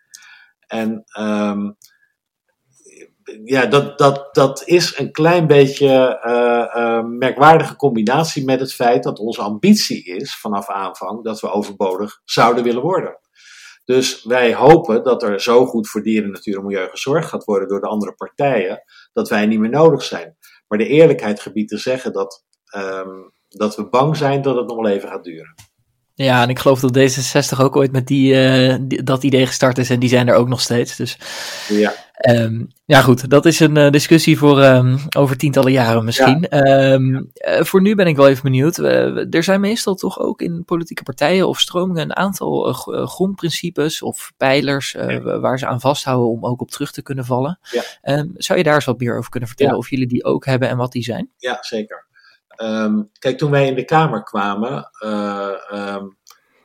[0.68, 1.78] En um,
[3.44, 9.04] ja, dat, dat, dat is een klein beetje uh, uh, merkwaardige combinatie met het feit
[9.04, 13.20] dat onze ambitie is vanaf aanvang dat we overbodig zouden willen worden.
[13.86, 17.68] Dus wij hopen dat er zo goed voor dieren, natuur en milieu gezorgd gaat worden
[17.68, 18.84] door de andere partijen,
[19.14, 20.38] dat wij niet meer nodig zijn.
[20.68, 24.76] Maar de eerlijkheid gebiedt te zeggen dat, um, dat we bang zijn dat het nog
[24.76, 25.54] wel even gaat duren.
[26.16, 29.78] Ja, en ik geloof dat D66 ook ooit met die, uh, die, dat idee gestart
[29.78, 30.96] is en die zijn er ook nog steeds.
[30.96, 31.18] Dus
[31.68, 36.48] ja, um, ja goed, dat is een uh, discussie voor um, over tientallen jaren misschien.
[36.50, 36.94] Ja.
[36.94, 38.78] Um, uh, voor nu ben ik wel even benieuwd.
[38.78, 44.32] er zijn meestal toch ook in politieke partijen of stromingen een aantal uh, grondprincipes of
[44.38, 45.40] pijlers ja.
[45.40, 47.60] waar ze aan vasthouden om ook op terug te kunnen vallen.
[47.72, 48.26] Ja.
[48.34, 50.78] zou je daar eens wat meer over kunnen vertellen of jullie die ook hebben en
[50.78, 51.30] wat die zijn?
[51.38, 52.06] Ja, zeker.
[53.20, 54.90] Kijk, toen wij in de Kamer kwamen,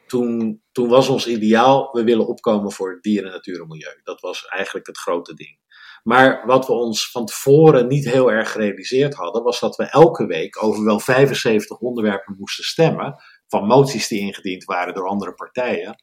[0.07, 4.01] toen, toen was ons ideaal, we willen opkomen voor dieren, natuur en milieu.
[4.03, 5.59] Dat was eigenlijk het grote ding.
[6.03, 10.27] Maar wat we ons van tevoren niet heel erg gerealiseerd hadden, was dat we elke
[10.27, 13.15] week over wel 75 onderwerpen moesten stemmen.
[13.47, 16.03] Van moties die ingediend waren door andere partijen.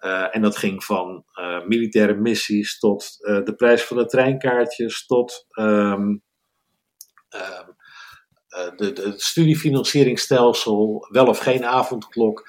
[0.00, 5.06] Uh, en dat ging van uh, militaire missies tot uh, de prijs van de treinkaartjes,
[5.06, 6.22] tot um,
[8.76, 12.48] de, de, het studiefinancieringsstelsel, wel of geen avondklok.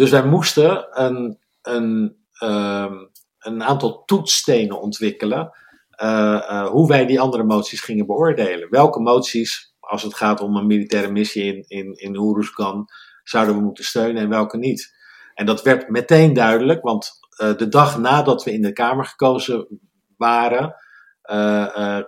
[0.00, 5.50] Dus wij moesten een, een, um, een aantal toetsstenen ontwikkelen.
[6.02, 6.08] Uh,
[6.50, 8.70] uh, hoe wij die andere moties gingen beoordelen.
[8.70, 12.84] Welke moties, als het gaat om een militaire missie in, in, in
[13.22, 14.94] zouden we moeten steunen en welke niet.
[15.34, 17.10] En dat werd meteen duidelijk, want
[17.42, 19.80] uh, de dag nadat we in de Kamer gekozen
[20.16, 20.74] waren,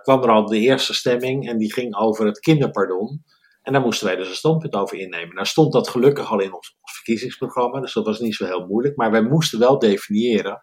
[0.01, 3.23] kwam er al de eerste stemming en die ging over het kinderpardon.
[3.63, 5.35] En daar moesten wij dus een standpunt over innemen.
[5.35, 8.65] Nou stond dat gelukkig al in ons, ons verkiezingsprogramma, dus dat was niet zo heel
[8.65, 8.95] moeilijk.
[8.95, 10.61] Maar wij moesten wel definiëren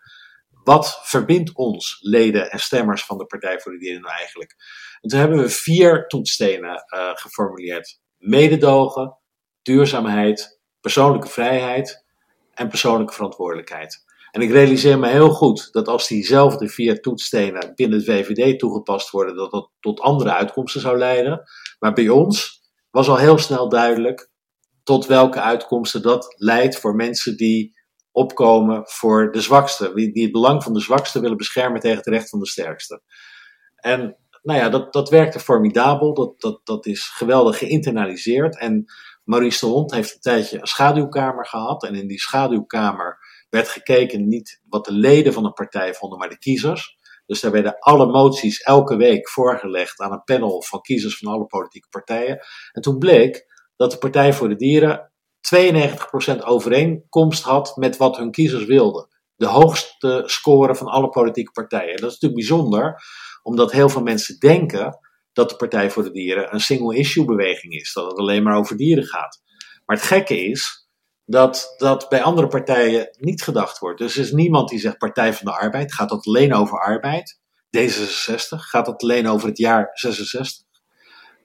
[0.64, 4.54] wat verbindt ons, leden en stemmers van de Partij voor de Dieren nou eigenlijk?
[5.00, 9.18] En toen hebben we vier toetsstenen uh, geformuleerd: mededogen,
[9.62, 12.04] duurzaamheid, persoonlijke vrijheid
[12.54, 14.04] en persoonlijke verantwoordelijkheid.
[14.30, 19.10] En ik realiseer me heel goed dat als diezelfde vier toetsstenen binnen het VVD toegepast
[19.10, 21.42] worden, dat dat tot andere uitkomsten zou leiden.
[21.78, 22.60] Maar bij ons
[22.90, 24.31] was al heel snel duidelijk
[24.83, 27.79] tot welke uitkomsten dat leidt voor mensen die
[28.12, 32.29] opkomen voor de zwakste, die het belang van de zwakste willen beschermen tegen het recht
[32.29, 33.03] van de sterkste.
[33.76, 38.59] En nou ja, dat, dat werkte formidabel, dat, dat, dat is geweldig geïnternaliseerd.
[38.59, 38.85] En
[39.24, 41.85] Maurice de Hond heeft een tijdje een schaduwkamer gehad.
[41.85, 43.18] En in die schaduwkamer
[43.50, 46.98] werd gekeken niet wat de leden van een partij vonden, maar de kiezers.
[47.31, 51.47] Dus daar werden alle moties elke week voorgelegd aan een panel van kiezers van alle
[51.47, 52.38] politieke partijen.
[52.73, 55.12] En toen bleek dat de Partij voor de Dieren
[55.57, 59.09] 92% overeenkomst had met wat hun kiezers wilden.
[59.37, 61.97] De hoogste score van alle politieke partijen.
[61.97, 63.03] Dat is natuurlijk bijzonder,
[63.43, 64.99] omdat heel veel mensen denken
[65.33, 67.93] dat de Partij voor de Dieren een single-issue beweging is.
[67.93, 69.43] Dat het alleen maar over dieren gaat.
[69.87, 70.80] Maar het gekke is
[71.31, 73.99] dat dat bij andere partijen niet gedacht wordt.
[73.99, 75.95] Dus er is niemand die zegt Partij van de Arbeid.
[75.95, 77.38] Gaat dat alleen over arbeid?
[77.79, 78.57] D66?
[78.57, 80.66] Gaat dat alleen over het jaar 66?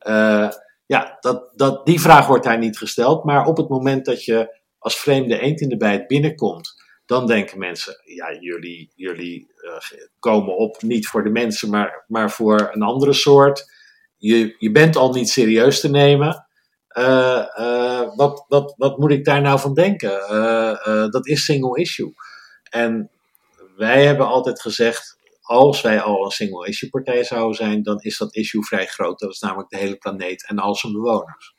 [0.08, 0.50] Uh,
[0.86, 3.24] ja, dat, dat, die vraag wordt daar niet gesteld.
[3.24, 6.74] Maar op het moment dat je als vreemde eend in de bijt binnenkomt,
[7.06, 12.32] dan denken mensen: ja, jullie, jullie uh, komen op niet voor de mensen, maar, maar
[12.32, 13.71] voor een andere soort.
[14.17, 16.44] Je, je bent al niet serieus te nemen.
[16.97, 20.12] Uh, uh, wat, wat, wat moet ik daar nou van denken?
[21.12, 22.13] dat is single issue.
[22.69, 23.10] En
[23.75, 28.17] wij hebben altijd gezegd: als wij al een single issue partij zouden zijn, dan is
[28.17, 29.19] dat issue vrij groot.
[29.19, 31.55] Dat is namelijk de hele planeet en al zijn bewoners.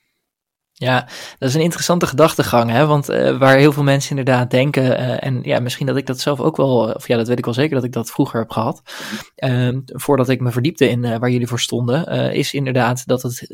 [0.79, 1.09] Ja,
[1.39, 2.87] dat is een interessante gedachtegang, hè?
[2.87, 6.21] want uh, waar heel veel mensen inderdaad denken, uh, en ja, misschien dat ik dat
[6.21, 8.51] zelf ook wel, of ja, dat weet ik wel zeker dat ik dat vroeger heb
[8.51, 8.83] gehad,
[9.37, 13.53] uh, voordat ik me verdiepte in waar jullie voor stonden, is inderdaad dat het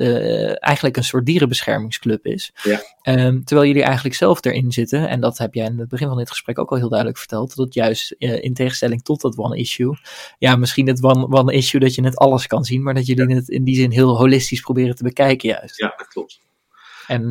[0.58, 2.52] eigenlijk een soort dierenbeschermingsclub is.
[2.62, 2.82] Ja.
[3.02, 6.18] Ehm, terwijl jullie eigenlijk zelf erin zitten, en dat heb jij in het begin van
[6.18, 9.56] dit gesprek ook al heel duidelijk verteld, dat het juist in tegenstelling tot dat one
[9.56, 9.96] issue,
[10.38, 13.28] ja, misschien het one, one issue dat je net alles kan zien, maar dat jullie
[13.28, 13.34] ja.
[13.34, 15.78] het in die zin heel holistisch proberen te bekijken juist.
[15.78, 16.40] Ja, dat klopt.
[17.06, 17.30] En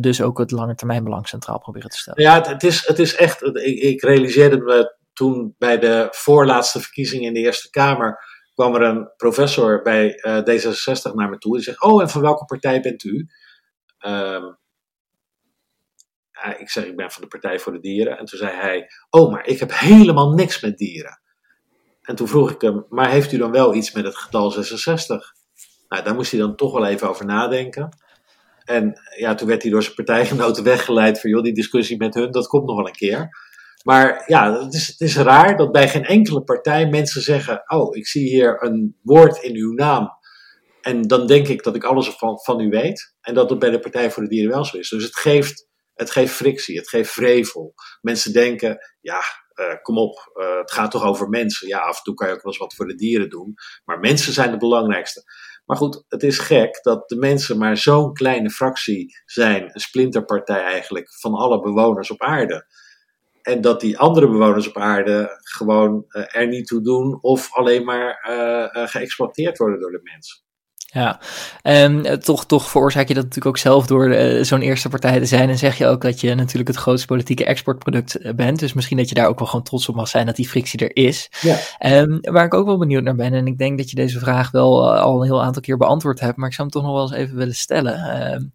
[0.00, 2.22] dus ook het langetermijnbelang centraal proberen te stellen.
[2.22, 3.42] Ja, het, is, het is echt.
[3.64, 8.18] Ik, realiseerde me toen bij de voorlaatste verkiezingen in de Eerste Kamer
[8.54, 11.54] kwam er een professor bij uh, D66 naar me toe.
[11.54, 13.28] Die zegt: Oh, en van welke partij bent u?
[14.06, 14.44] Uh,
[16.58, 18.18] ik zeg: Ik ben van de Partij voor de Dieren.
[18.18, 21.20] En toen zei hij: Oh, maar ik heb helemaal niks met dieren.
[22.02, 25.32] En toen vroeg ik hem: Maar heeft u dan wel iets met het getal 66?
[25.88, 27.88] Nou, daar moest hij dan toch wel even over nadenken.
[28.64, 32.30] En ja, toen werd hij door zijn partijgenoten weggeleid van: joh, die discussie met hun,
[32.30, 33.28] dat komt nog wel een keer.
[33.84, 37.96] Maar ja, het is, het is raar dat bij geen enkele partij mensen zeggen: Oh,
[37.96, 40.08] ik zie hier een woord in uw naam.
[40.80, 43.14] En dan denk ik dat ik alles van, van u weet.
[43.20, 44.88] En dat het bij de Partij voor de Dieren wel zo is.
[44.88, 47.74] Dus het geeft, het geeft frictie, het geeft vrevel.
[48.00, 49.20] Mensen denken: Ja,
[49.54, 51.68] uh, kom op, uh, het gaat toch over mensen.
[51.68, 53.54] Ja, af en toe kan je ook wel eens wat voor de dieren doen.
[53.84, 55.22] Maar mensen zijn het belangrijkste.
[55.64, 60.62] Maar goed, het is gek dat de mensen maar zo'n kleine fractie zijn, een splinterpartij
[60.62, 62.66] eigenlijk, van alle bewoners op aarde.
[63.42, 67.84] En dat die andere bewoners op aarde gewoon uh, er niet toe doen of alleen
[67.84, 70.43] maar uh, geëxploiteerd worden door de mens.
[70.94, 71.20] Ja,
[71.62, 75.48] en toch, toch veroorzaak je dat natuurlijk ook zelf door zo'n eerste partij te zijn.
[75.48, 78.58] En zeg je ook dat je natuurlijk het grootste politieke exportproduct bent.
[78.58, 80.80] Dus misschien dat je daar ook wel gewoon trots op mag zijn dat die frictie
[80.80, 81.30] er is.
[81.40, 81.58] Ja.
[82.00, 84.50] Um, waar ik ook wel benieuwd naar ben, en ik denk dat je deze vraag
[84.50, 87.02] wel al een heel aantal keer beantwoord hebt, maar ik zou hem toch nog wel
[87.02, 88.32] eens even willen stellen.
[88.32, 88.52] Um,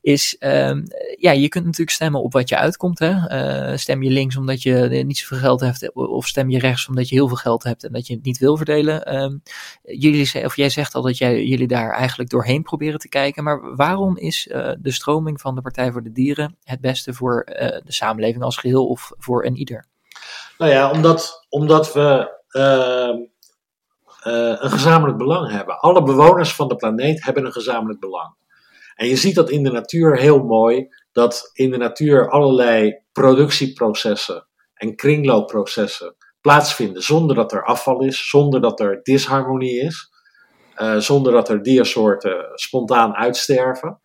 [0.00, 0.84] is, um,
[1.16, 2.98] ja, je kunt natuurlijk stemmen op wat je uitkomt.
[2.98, 3.12] Hè?
[3.70, 7.08] Uh, stem je links omdat je niet zoveel geld hebt, of stem je rechts omdat
[7.08, 9.14] je heel veel geld hebt en dat je het niet wil verdelen.
[9.22, 9.42] Um,
[9.82, 13.76] jullie, of jij zegt al dat jij, jullie daar eigenlijk doorheen proberen te kijken, maar
[13.76, 17.56] waarom is uh, de stroming van de Partij voor de Dieren het beste voor uh,
[17.56, 19.84] de samenleving als geheel of voor een ieder?
[20.58, 23.18] Nou ja, omdat, omdat we ehm,
[24.62, 25.78] een gezamenlijk belang hebben.
[25.78, 28.38] Alle bewoners van de planeet hebben een gezamenlijk belang.
[29.00, 34.46] En je ziet dat in de natuur heel mooi, dat in de natuur allerlei productieprocessen
[34.74, 40.10] en kringloopprocessen plaatsvinden zonder dat er afval is, zonder dat er disharmonie is,
[40.76, 44.00] uh, zonder dat er diersoorten spontaan uitsterven.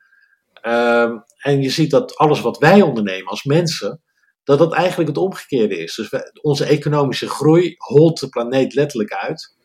[0.63, 4.01] Uh, en je ziet dat alles wat wij ondernemen als mensen,
[4.43, 5.95] dat dat eigenlijk het omgekeerde is.
[5.95, 6.09] Dus
[6.41, 9.55] onze economische groei holt de planeet letterlijk uit.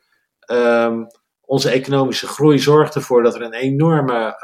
[0.46, 1.06] Um,
[1.50, 4.40] onze economische groei zorgt ervoor dat er een enorme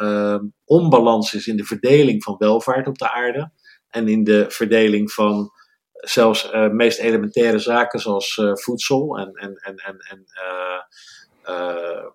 [0.00, 3.50] uh, onbalans is in de verdeling van welvaart op de aarde.
[3.88, 5.50] En in de verdeling van
[5.92, 10.26] zelfs uh, meest elementaire zaken zoals voedsel en, en, en, en, en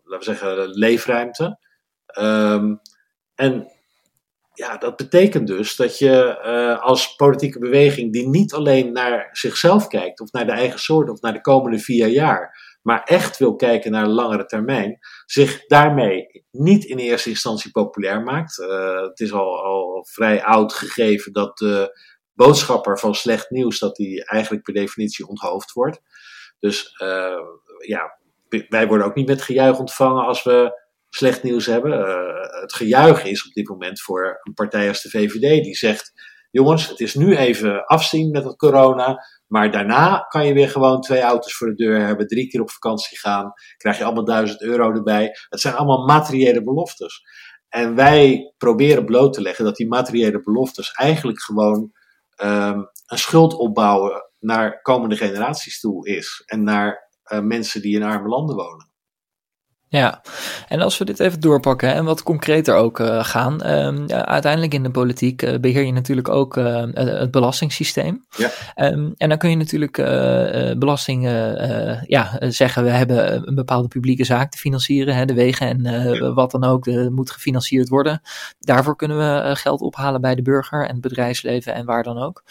[0.03, 1.59] laten we zeggen, leefruimte.
[2.19, 2.79] Um,
[3.35, 3.71] en
[4.53, 6.39] ja, dat betekent dus dat je
[6.81, 11.21] als politieke beweging die niet alleen naar zichzelf kijkt of naar de eigen soort of
[11.21, 16.83] naar de komende vier jaar, maar echt wil kijken naar langere termijn, zich daarmee niet
[16.83, 18.59] in eerste instantie populair maakt.
[18.59, 21.99] Uh, het is al, al vrij oud gegeven dat de
[22.33, 26.01] boodschapper van slecht nieuws, dat die eigenlijk per definitie onthoofd wordt.
[26.59, 27.39] Dus uh,
[27.87, 28.17] ja,
[28.69, 31.91] wij worden ook niet met gejuich ontvangen als we slecht nieuws hebben.
[31.99, 36.13] Uh, het gejuich is op dit moment voor een partij als de VVD die zegt:
[36.51, 39.25] jongens, het is nu even afzien met het corona.
[39.47, 42.71] Maar daarna kan je weer gewoon twee auto's voor de deur hebben, drie keer op
[42.71, 45.29] vakantie gaan, krijg je allemaal duizend euro erbij.
[45.49, 47.21] Het zijn allemaal materiële beloftes.
[47.69, 51.91] En wij proberen bloot te leggen dat die materiële beloftes eigenlijk gewoon
[52.43, 56.43] um, een schuld opbouwen naar komende generaties toe is.
[56.45, 58.90] En naar uh, mensen die in arme landen wonen.
[59.91, 60.21] Ja,
[60.67, 63.67] en als we dit even doorpakken en wat concreter ook uh, gaan.
[63.67, 68.25] Um, ja, uiteindelijk in de politiek uh, beheer je natuurlijk ook uh, het belastingssysteem.
[68.37, 68.49] Ja.
[68.75, 69.95] Um, en dan kun je natuurlijk
[70.79, 71.23] belasting
[72.05, 75.15] ja, zeggen, we hebben een bepaalde publieke zaak te financieren.
[75.15, 76.33] Hè, de wegen en ja.
[76.33, 78.21] wat dan ook moet gefinancierd worden.
[78.59, 82.43] Daarvoor kunnen we geld ophalen bij de burger en het bedrijfsleven en waar dan ook.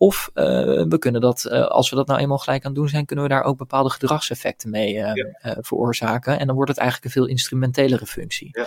[0.00, 0.44] Of uh,
[0.88, 3.30] we kunnen dat, uh, als we dat nou eenmaal gelijk aan doen zijn, kunnen we
[3.30, 5.56] daar ook bepaalde gedragseffecten mee uh, ja.
[5.60, 6.38] veroorzaken.
[6.38, 8.48] En dan wordt het eigenlijk een veel instrumentelere functie.
[8.52, 8.66] Ja.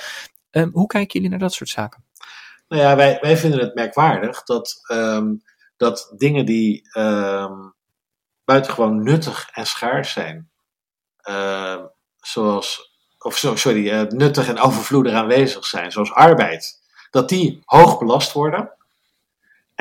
[0.62, 2.04] Um, hoe kijken jullie naar dat soort zaken?
[2.68, 5.44] Nou ja, wij, wij vinden het merkwaardig dat, um,
[5.78, 7.74] dat dingen die um,
[8.46, 10.50] buitengewoon nuttig en schaars zijn,
[12.20, 18.72] zoals, of sorry, nuttig en overvloedig aanwezig zijn, zoals arbeid, dat die hoog belast worden.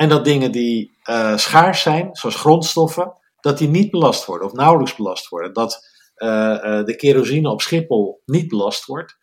[0.01, 4.53] En dat dingen die uh, schaars zijn, zoals grondstoffen, dat die niet belast worden of
[4.53, 5.53] nauwelijks belast worden.
[5.53, 5.87] Dat
[6.17, 9.17] uh, uh, de kerosine op Schiphol niet belast wordt.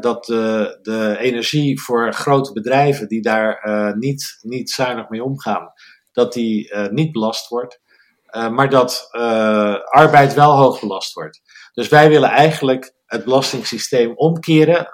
[0.00, 3.60] dat de, de energie voor grote bedrijven die daar
[3.98, 5.72] niet, niet zuinig mee omgaan,
[6.12, 7.80] dat die niet belast wordt.
[8.32, 9.08] maar dat
[9.84, 11.40] arbeid wel hoog belast wordt.
[11.72, 14.88] Dus wij willen eigenlijk het belastingssysteem omkeren.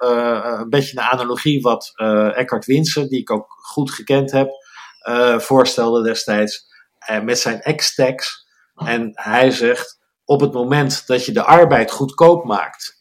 [0.61, 1.93] Een beetje een analogie wat
[2.35, 4.51] Eckhart Winsen, die ik ook goed gekend heb,
[5.39, 6.67] voorstelde destijds
[7.23, 8.47] met zijn ex-tax.
[8.75, 12.99] En hij zegt, op het moment dat je de arbeid goedkoop maakt,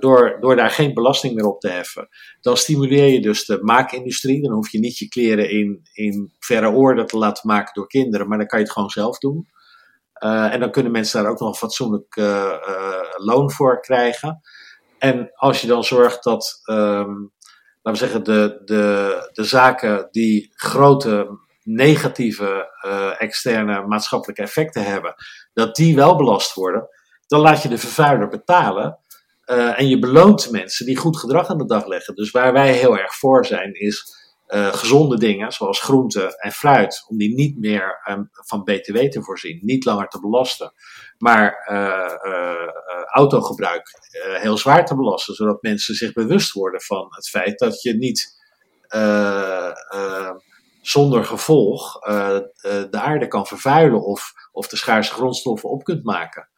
[0.00, 2.08] door, door daar geen belasting meer op te heffen,
[2.40, 4.42] dan stimuleer je dus de maakindustrie.
[4.42, 8.28] Dan hoef je niet je kleren in, in verre orde te laten maken door kinderen,
[8.28, 9.46] maar dan kan je het gewoon zelf doen.
[10.50, 12.16] En dan kunnen mensen daar ook nog een fatsoenlijk
[13.16, 14.40] loon voor krijgen.
[14.98, 17.32] En als je dan zorgt dat, um,
[17.82, 22.70] laten we zeggen, de, de, de zaken die grote negatieve
[23.18, 25.14] externe maatschappelijke effecten hebben,
[25.52, 26.88] dat die wel belast worden,
[27.26, 28.98] dan laat je de vervuiler betalen.
[29.76, 32.14] en je beloont mensen die goed gedrag aan de dag leggen.
[32.14, 34.21] Dus waar wij heel erg voor zijn, is
[34.52, 39.22] uh, gezonde dingen, zoals groente en fruit, om die niet meer um, van BTW te
[39.22, 40.72] voorzien, niet langer te belasten,
[41.18, 42.68] maar uh,
[43.06, 43.90] autogebruik
[44.40, 48.40] heel zwaar te belasten, zodat mensen zich bewust worden van het feit dat je niet
[50.80, 52.00] zonder gevolg
[52.62, 56.50] de aarde kan vervuilen of, of de schaarse grondstoffen op kunt maken.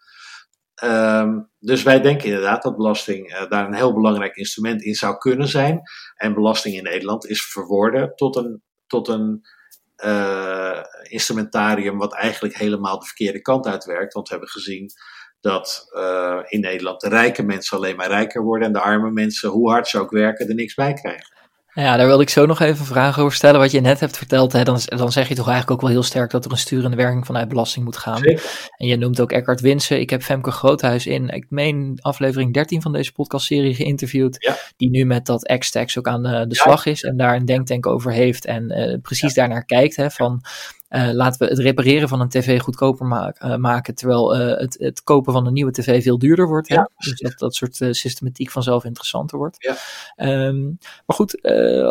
[0.83, 5.17] Um, dus wij denken inderdaad dat belasting uh, daar een heel belangrijk instrument in zou
[5.19, 5.81] kunnen zijn.
[6.17, 9.47] En belasting in Nederland is verworden tot een, tot een
[10.05, 14.13] uh, instrumentarium wat eigenlijk helemaal de verkeerde kant uitwerkt.
[14.13, 14.91] Want we hebben gezien
[15.41, 19.51] dat uh, in Nederland de rijke mensen alleen maar rijker worden en de arme mensen,
[19.51, 21.34] hoe hard ze ook werken, er niks bij krijgen.
[21.75, 23.61] Ja, daar wilde ik zo nog even vragen over stellen.
[23.61, 26.03] Wat je net hebt verteld, hè, dan, dan zeg je toch eigenlijk ook wel heel
[26.03, 28.19] sterk dat er een sturende werking vanuit belasting moet gaan.
[28.19, 28.71] Zeker.
[28.77, 30.01] En je noemt ook Eckhart Winsen.
[30.01, 34.37] Ik heb Femke Groothuis in, ik meen aflevering 13 van deze podcastserie geïnterviewd.
[34.39, 34.57] Ja.
[34.77, 37.87] Die nu met dat X-Tax ook aan de, de slag is en daar een denktank
[37.87, 39.41] over heeft en uh, precies ja.
[39.41, 39.97] daarnaar kijkt.
[39.97, 40.43] Hè, van
[40.95, 44.77] uh, laten we het repareren van een tv goedkoper ma uh, maken, terwijl uh, het,
[44.79, 46.69] het, kopen van een nieuwe tv veel duurder wordt.
[46.69, 49.57] Ja, dus dat dat soort systematiek vanzelf interessanter wordt.
[50.17, 50.47] Ja.
[50.47, 51.43] Um, maar goed,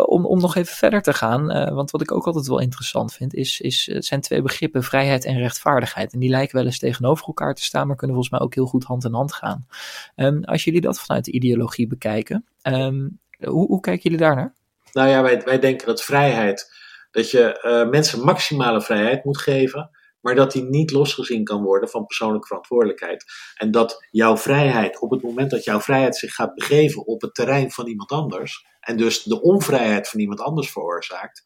[0.06, 3.34] om, om nog even verder te gaan, want wat ik ook altijd wel interessant vind,
[3.34, 6.14] is, is, het zijn twee begrippen, vrijheid en rechtvaardigheid.
[6.14, 8.66] En die lijken wel eens tegenover elkaar te staan, maar kunnen volgens mij ook heel
[8.66, 9.68] goed hand in hand gaan.
[10.16, 14.54] Um, als jullie dat vanuit de ideologie bekijken, um, hoe, hoe kijken jullie daarnaar?
[14.92, 16.83] Nou ja, wij, wij denken dat vrijheid
[17.14, 19.90] dat je uh, mensen maximale vrijheid moet geven,
[20.22, 23.26] maar dat die niet losgezien kan worden van persoonlijke verantwoordelijkheid.
[23.56, 27.36] En dat jouw vrijheid, op het moment dat jouw vrijheid zich gaat begeven op het
[27.36, 31.44] terrein van iemand anders, en dus de onvrijheid van iemand anders veroorzaakt,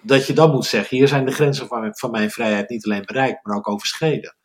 [0.00, 3.04] dat je dan moet zeggen: hier zijn de grenzen van, van mijn vrijheid niet alleen
[3.04, 4.36] bereikt, maar ook overschreden.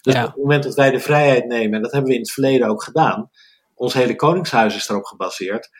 [0.00, 0.20] Dus ja.
[0.20, 2.68] op het moment dat wij de vrijheid nemen, en dat hebben we in het verleden
[2.68, 3.30] ook gedaan,
[3.74, 5.70] ons hele koningshuis is erop gebaseerd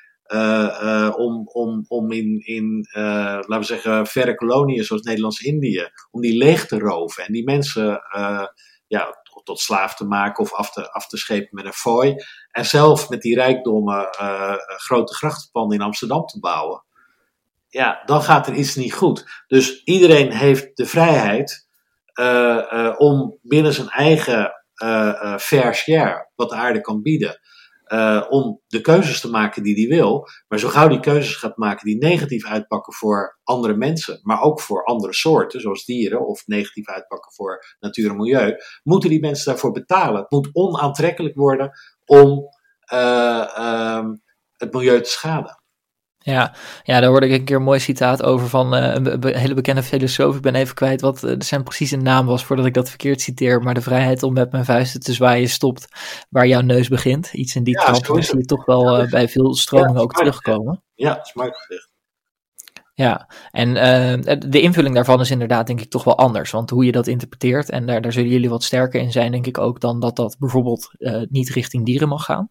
[1.17, 6.37] om, om, om in, in uh, laten we zeggen, verre koloniën zoals Nederlands-Indië, om die
[6.37, 8.01] leeg te roven en die mensen
[8.87, 12.15] ja, tot, tot, slaaf te maken of af te, af te schepen met een fooi.
[12.51, 14.09] En zelf met die rijkdommen
[14.77, 16.85] grote grachtenpanden in Amsterdam te bouwen.
[17.69, 19.45] Ja, dan gaat er iets niet goed.
[19.47, 21.69] Dus iedereen heeft de vrijheid
[22.99, 24.53] om binnen zijn eigen
[25.39, 27.41] fair share, wat de aarde kan bieden,
[27.93, 30.27] uh, om de keuzes te maken die hij wil.
[30.49, 34.61] Maar zo gauw die keuzes gaat maken die negatief uitpakken voor andere mensen, maar ook
[34.61, 39.51] voor andere soorten, zoals dieren, of negatief uitpakken voor natuur en milieu, moeten die mensen
[39.51, 40.21] daarvoor betalen.
[40.21, 41.71] Het moet onaantrekkelijk worden
[42.05, 42.49] om
[42.93, 44.09] uh, uh,
[44.53, 45.62] het milieu te schaden.
[46.25, 49.39] Ja, ja, daar hoorde ik een keer een mooi citaat over van uh, een, be
[49.39, 50.37] hele bekende filosoof.
[50.37, 53.63] Ik ben even kwijt wat uh, zijn precieze naam was voordat ik dat verkeerd citeer.
[53.63, 55.89] Maar de vrijheid om met mijn vuisten te zwaaien stopt
[56.29, 57.33] waar jouw neus begint.
[57.33, 58.25] Iets in die ja, trant.
[58.25, 60.83] Zie je toch wel uh, bij veel stromingen ja, ook terugkomen.
[60.95, 61.91] Ja, mooi gezegd.
[62.95, 63.75] Ja, en
[64.51, 66.51] de invulling daarvan is inderdaad denk ik toch wel anders.
[66.51, 69.47] Want hoe je dat interpreteert, en daar, daar zullen jullie wat sterker in zijn denk
[69.47, 70.91] ik ook dan dat dat bijvoorbeeld
[71.29, 72.51] niet richting dieren mag gaan.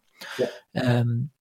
[0.71, 0.99] Ja.
[0.99, 1.31] Um,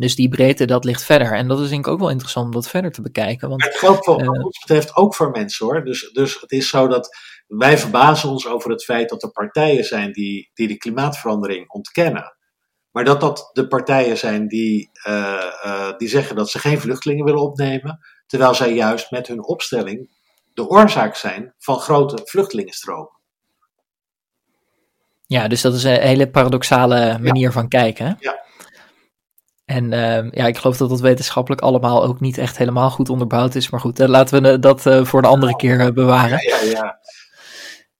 [0.00, 1.32] dus die breedte, dat ligt verder.
[1.32, 3.48] En dat is denk ik ook wel interessant om dat verder te bekijken.
[3.48, 5.84] Want, het geldt voor, uh, wat ons betreft ook voor mensen hoor.
[5.84, 9.84] Dus, dus het is zo dat wij verbazen ons over het feit dat er partijen
[9.84, 12.36] zijn die, die de klimaatverandering ontkennen.
[12.90, 17.24] Maar dat dat de partijen zijn die, uh, uh, die zeggen dat ze geen vluchtelingen
[17.24, 17.98] willen opnemen.
[18.26, 20.18] Terwijl zij juist met hun opstelling
[20.54, 23.18] de oorzaak zijn van grote vluchtelingenstromen.
[25.26, 27.52] Ja, dus dat is een hele paradoxale manier ja.
[27.52, 28.06] van kijken.
[28.06, 28.12] Hè?
[28.18, 28.39] Ja.
[29.70, 33.54] En uh, ja, ik geloof dat dat wetenschappelijk allemaal ook niet echt helemaal goed onderbouwd
[33.54, 33.70] is.
[33.70, 36.38] Maar goed, uh, laten we dat uh, voor de andere keer bewaren.
[36.48, 36.98] Ja, ja.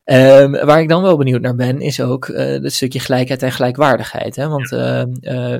[0.04, 3.52] Ehm, waar ik dan wel benieuwd naar ben, is ook uh, het stukje gelijkheid en
[3.52, 4.36] gelijkwaardigheid.
[4.36, 4.48] Hè?
[4.48, 5.04] Want uh, uh,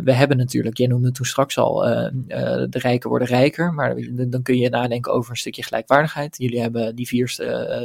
[0.05, 4.57] we hebben natuurlijk, jij noemde toen straks al, de rijken worden rijker, maar dan kun
[4.59, 6.37] je nadenken over een stukje gelijkwaardigheid.
[6.39, 7.37] Jullie hebben die vier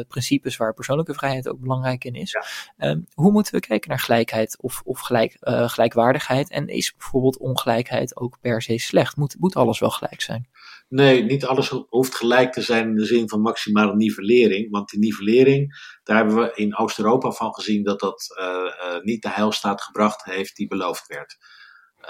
[0.08, 2.38] principes waar persoonlijke vrijheid ook belangrijk in is.
[2.78, 2.90] Ja.
[2.90, 6.50] Um, hoe moeten we kijken naar gelijkheid of, of gelijk, gelijkwaardigheid?
[6.52, 9.18] En is bijvoorbeeld ongelijkheid ook per se slecht?
[9.18, 10.48] Moet, moet alles wel gelijk zijn?
[10.88, 14.72] Nee, niet alles hoeft gelijk te zijn in de zin van maximale nivellering.
[14.72, 15.74] Want die nivellering,
[16.04, 20.24] daar hebben we in Oost-Europa van gezien dat dat uh, uh, niet de heilstaat gebracht
[20.24, 21.38] heeft die beloofd werd.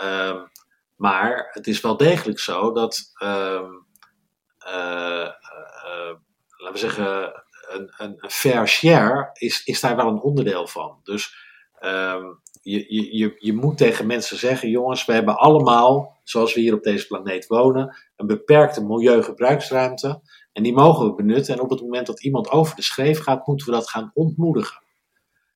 [0.04, 0.52] Um,
[0.96, 3.86] maar het is wel degelijk zo dat, um,
[4.68, 5.30] uh,
[6.58, 11.00] laten we zeggen, een, een, fair share is, is daar wel een onderdeel van.
[11.04, 11.36] Dus
[11.82, 12.42] um,
[12.72, 16.84] je, je, je moet tegen mensen zeggen: jongens, we hebben allemaal, zoals we hier op
[16.84, 20.22] deze planeet wonen, een beperkte milieugebruiksruimte.
[20.54, 21.54] En die mogen we benutten.
[21.54, 24.84] En op het moment dat iemand over de schreef gaat, moeten we dat gaan ontmoedigen.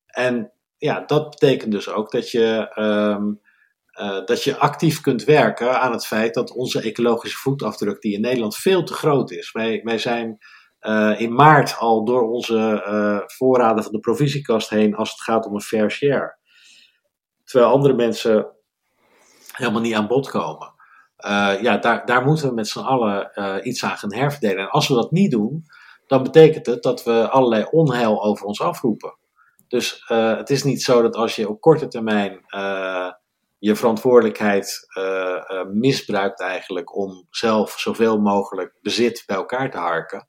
[0.05, 3.41] En ja, dat betekent dus ook dat je, um,
[3.99, 8.21] uh, dat je actief kunt werken aan het feit dat onze ecologische voetafdruk, die in
[8.21, 9.51] Nederland veel te groot is.
[9.51, 10.37] Wij, wij zijn
[10.81, 15.45] uh, in maart al door onze uh, voorraden van de provisiekast heen als het gaat
[15.45, 16.38] om een fair share.
[17.49, 18.47] Terwijl andere mensen
[19.51, 20.73] helemaal niet aan bod komen.
[21.25, 24.57] Uh, ja, daar, daar moeten we met z'n allen uh, iets aan gaan herverdelen.
[24.57, 25.65] En als we dat niet doen,
[26.07, 29.17] dan betekent het dat we allerlei onheil over ons afroepen.
[29.67, 32.45] Dus uh, het is niet zo dat als je op korte termijn
[33.59, 34.87] je verantwoordelijkheid
[35.71, 40.27] misbruikt eigenlijk om zelf zoveel mogelijk bezit bij elkaar te harken.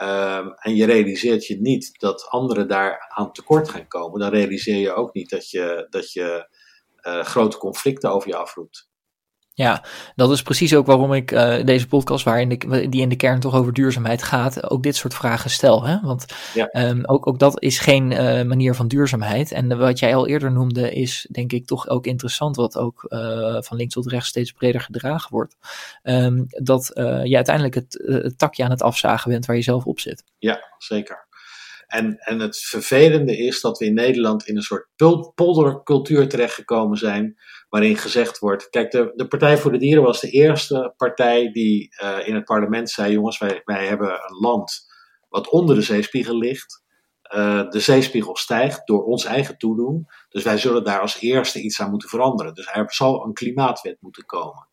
[0.00, 4.76] Um, en je realiseert je niet dat anderen daar aan tekort gaan komen, dan realiseer
[4.76, 6.48] je ook niet dat je, dat je
[7.22, 8.91] grote conflicten over je afroept.
[9.54, 9.84] Ja,
[10.14, 13.40] dat is precies ook waarom ik uh, deze podcast, waarin de, die in de kern
[13.40, 15.84] toch over duurzaamheid gaat, ook dit soort vragen stel.
[15.86, 16.00] Hè?
[16.00, 16.24] Want
[16.54, 16.88] ja.
[16.88, 19.52] um, ook, ook dat is geen uh, manier van duurzaamheid.
[19.52, 23.56] En wat jij al eerder noemde, is denk ik toch ook interessant, wat ook uh,
[23.60, 25.56] van links tot rechts steeds breder gedragen wordt.
[26.02, 26.90] Um, dat
[27.24, 30.24] je uiteindelijk het, het, takje aan het afzagen bent waar je zelf op zit.
[30.38, 31.26] Ja, zeker.
[31.86, 34.88] En, en het vervelende is dat we in Nederland in een soort
[35.34, 37.36] poldercultuur terechtgekomen zijn
[37.72, 41.94] waarin gezegd wordt: kijk, de, de Partij voor de Dieren was de eerste partij die
[42.02, 44.86] uh, in het parlement zei: jongens, wij, wij hebben een land
[45.28, 46.82] wat onder de zeespiegel ligt.
[47.34, 50.06] Uh, de zeespiegel stijgt door ons eigen toedoen.
[50.28, 52.54] Dus wij zullen daar als eerste iets aan moeten veranderen.
[52.54, 54.68] Dus er zal een klimaatwet moeten komen.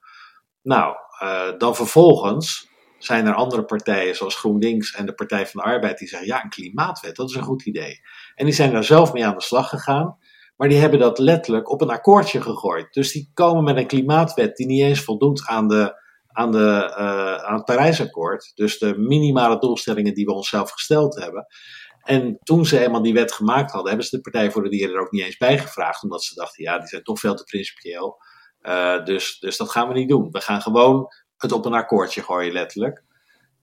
[0.62, 5.68] Nou, uh, dan vervolgens zijn er andere partijen zoals GroenLinks en de Partij van de
[5.68, 8.00] Arbeid die zeggen: ja, een klimaatwet, dat is een goed idee.
[8.36, 10.18] En die zijn daar zelf mee aan de slag gegaan.
[10.60, 12.94] Maar die hebben dat letterlijk op een akkoordje gegooid.
[12.94, 17.36] Dus die komen met een klimaatwet die niet eens voldoet aan, de, aan, de, uh,
[17.36, 18.52] aan het Parijsakkoord.
[18.56, 21.46] Dus de minimale doelstellingen die we onszelf gesteld hebben.
[22.04, 24.96] En toen ze eenmaal die wet gemaakt hadden, hebben ze de Partij voor de Dieren
[24.96, 26.04] er ook niet eens bij gevraagd.
[26.04, 28.18] Omdat ze dachten, ja, die zijn toch veel te principieel.
[28.62, 30.32] Uh, dus, dus dat gaan we niet doen.
[30.32, 31.08] We gaan gewoon
[31.38, 33.04] het op een akkoordje gooien, letterlijk.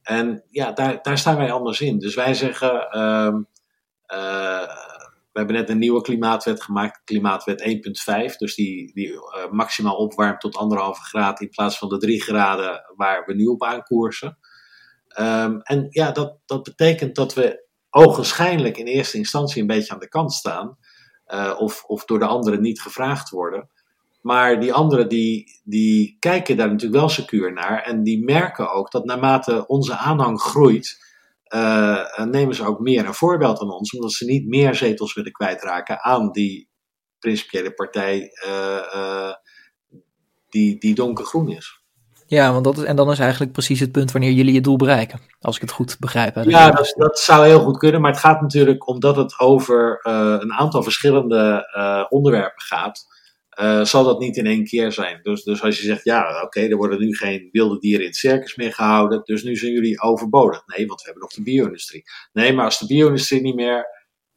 [0.03, 1.99] En ja, daar, daar staan wij anders in.
[1.99, 2.89] Dus wij zeggen.
[2.97, 3.35] Uh,
[4.13, 4.95] uh,
[5.37, 7.63] we hebben net een nieuwe klimaatwet gemaakt, klimaatwet
[8.31, 8.37] 1.5.
[8.37, 12.83] Dus die, die uh, maximaal opwarmt tot anderhalve graad in plaats van de drie graden
[12.95, 14.39] waar we nu op aankoersen.
[15.19, 19.99] Um, en ja, dat, dat betekent dat we ogenschijnlijk in eerste instantie een beetje aan
[19.99, 20.77] de kant staan.
[21.29, 23.71] Uh, of, of door de anderen niet gevraagd worden.
[24.21, 27.83] Maar die anderen die, die kijken daar natuurlijk wel secuur naar.
[27.83, 31.06] En die merken ook dat naarmate onze aanhang groeit,
[31.55, 35.33] uh, nemen ze ook meer een voorbeeld aan ons, omdat ze niet meer zetels willen
[35.33, 36.69] kwijtraken aan die
[37.19, 39.33] principiële partij uh, uh,
[40.49, 41.81] die, die donkergroen is.
[42.27, 44.77] Ja, want dat is, en dan is eigenlijk precies het punt wanneer jullie je doel
[44.77, 46.35] bereiken, als ik het goed begrijp.
[46.35, 46.43] Hè?
[46.43, 50.01] Ja, dat, dat, zou heel goed kunnen, maar het gaat natuurlijk omdat het over
[50.41, 51.67] een aantal verschillende
[52.09, 53.07] onderwerpen gaat
[53.61, 55.19] uh, zal dat niet in één keer zijn.
[55.23, 58.17] Dus, dus als je zegt, ja, oké, er worden nu geen wilde dieren in het
[58.17, 60.63] circus meer gehouden, dus nu zijn jullie overbodig.
[60.67, 62.03] Nee, want we hebben nog de bio-industrie.
[62.33, 63.87] Nee, maar als de bio-industrie niet meer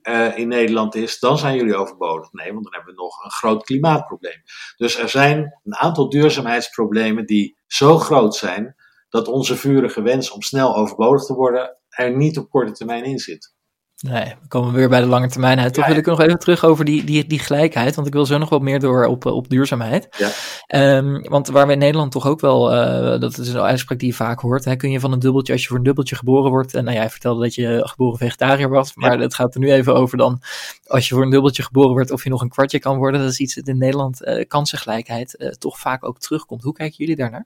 [0.04, 2.32] uh, in Nederland is, dan zijn jullie overbodig.
[2.32, 4.42] Nee, want dan hebben we nog een groot klimaatprobleem.
[4.78, 8.76] Dus er zijn een aantal duurzaamheidsproblemen die zo groot zijn
[9.10, 13.20] dat onze vurige wens om snel overbodig te worden er niet op korte termijn in
[13.20, 13.54] zit.
[14.02, 15.74] Nee, we komen weer bij de lange termijn uit.
[15.74, 18.38] Toch wil ik nog even terug over die, die, die gelijkheid, want ik wil zo
[18.38, 20.08] nog wat meer door op, op duurzaamheid.
[20.18, 20.98] Ja.
[20.98, 24.08] Um, want waar we in Nederland toch ook wel, uh, dat is een uitspraak die
[24.08, 26.50] je vaak hoort, hè, kun je van een dubbeltje, als je voor een dubbeltje geboren
[26.50, 29.24] wordt, en nou jij vertelde dat je geboren vegetariër was, maar ja.
[29.24, 30.42] het gaat er nu even over dan,
[30.88, 33.22] als je voor een dubbeltje geboren wordt, of je nog een kwartje kan worden.
[33.22, 36.64] Dat is iets dat in Nederland uh, kansengelijkheid uh, toch vaak ook terugkomt.
[36.64, 37.46] Hoe kijken jullie daarnaar?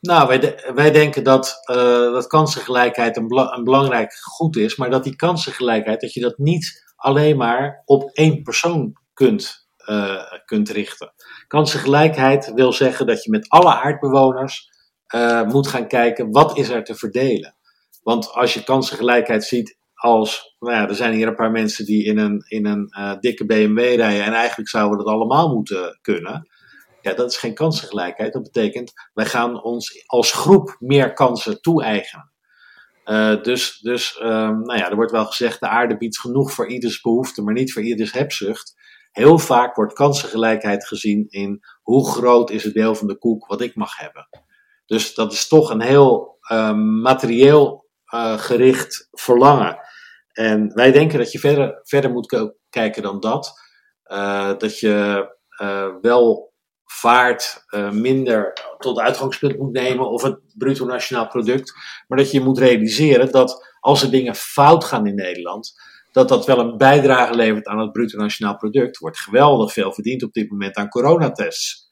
[0.00, 1.76] Nou, wij, wij denken dat, uh,
[2.12, 6.92] dat kansengelijkheid een, een, belangrijk goed is, maar dat die kansengelijkheid, dat je dat niet
[6.96, 11.12] alleen maar op één persoon kunt, uh, kunt richten.
[11.46, 14.68] Kansengelijkheid wil zeggen dat je met alle aardbewoners
[15.14, 17.56] uh, moet gaan kijken wat is er te verdelen.
[18.02, 22.04] Want als je kansengelijkheid ziet als, nou ja, er zijn hier een paar mensen die
[22.04, 26.48] in een, in een dikke BMW rijden en eigenlijk zouden we dat allemaal moeten kunnen
[27.00, 28.32] ja, dat is geen kansengelijkheid.
[28.32, 32.32] Dat betekent, wij gaan ons als groep meer kansen toe-eigenen.
[33.04, 36.68] Uh, dus dus um, nou ja, er wordt wel gezegd, de aarde biedt genoeg voor
[36.68, 38.74] ieders behoefte, maar niet voor ieders hebzucht.
[39.10, 43.60] Heel vaak wordt kansengelijkheid gezien in hoe groot is het deel van de koek wat
[43.60, 44.28] ik mag hebben.
[44.86, 49.78] Dus dat is toch een heel uh, materieel uh, gericht verlangen.
[50.32, 53.52] En wij denken dat je verder, verder moet kijken dan dat.
[54.06, 55.26] Uh, dat je
[56.00, 56.47] wel
[56.90, 61.72] vaart uh, minder tot uitgangspunt moet nemen of het bruto nationaal product.
[62.06, 65.72] Maar dat je moet realiseren dat als er dingen fout gaan in Nederland,
[66.12, 68.98] dat dat wel een bijdrage levert aan het bruto nationaal product.
[68.98, 71.86] Wordt geweldig veel verdiend op dit moment aan coronatests.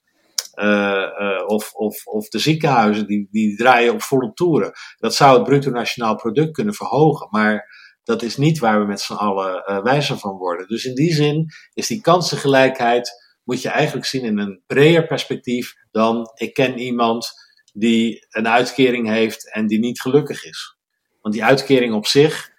[0.55, 4.73] Uh, of, of, of de ziekenhuizen die, die draaien op volle toeren.
[4.99, 7.29] Dat zou het bruto nationaal product kunnen verhogen.
[7.31, 7.69] Maar
[8.05, 10.69] dat is niet waar we met z'n allen wijzer van worden.
[10.69, 15.75] Dus in die zin is die kansengelijkheid moet je eigenlijk zien in een breder perspectief
[15.91, 17.33] dan ik ken iemand
[17.73, 20.77] die een uitkering heeft en die niet gelukkig is.
[21.21, 22.51] Want die uitkering op zich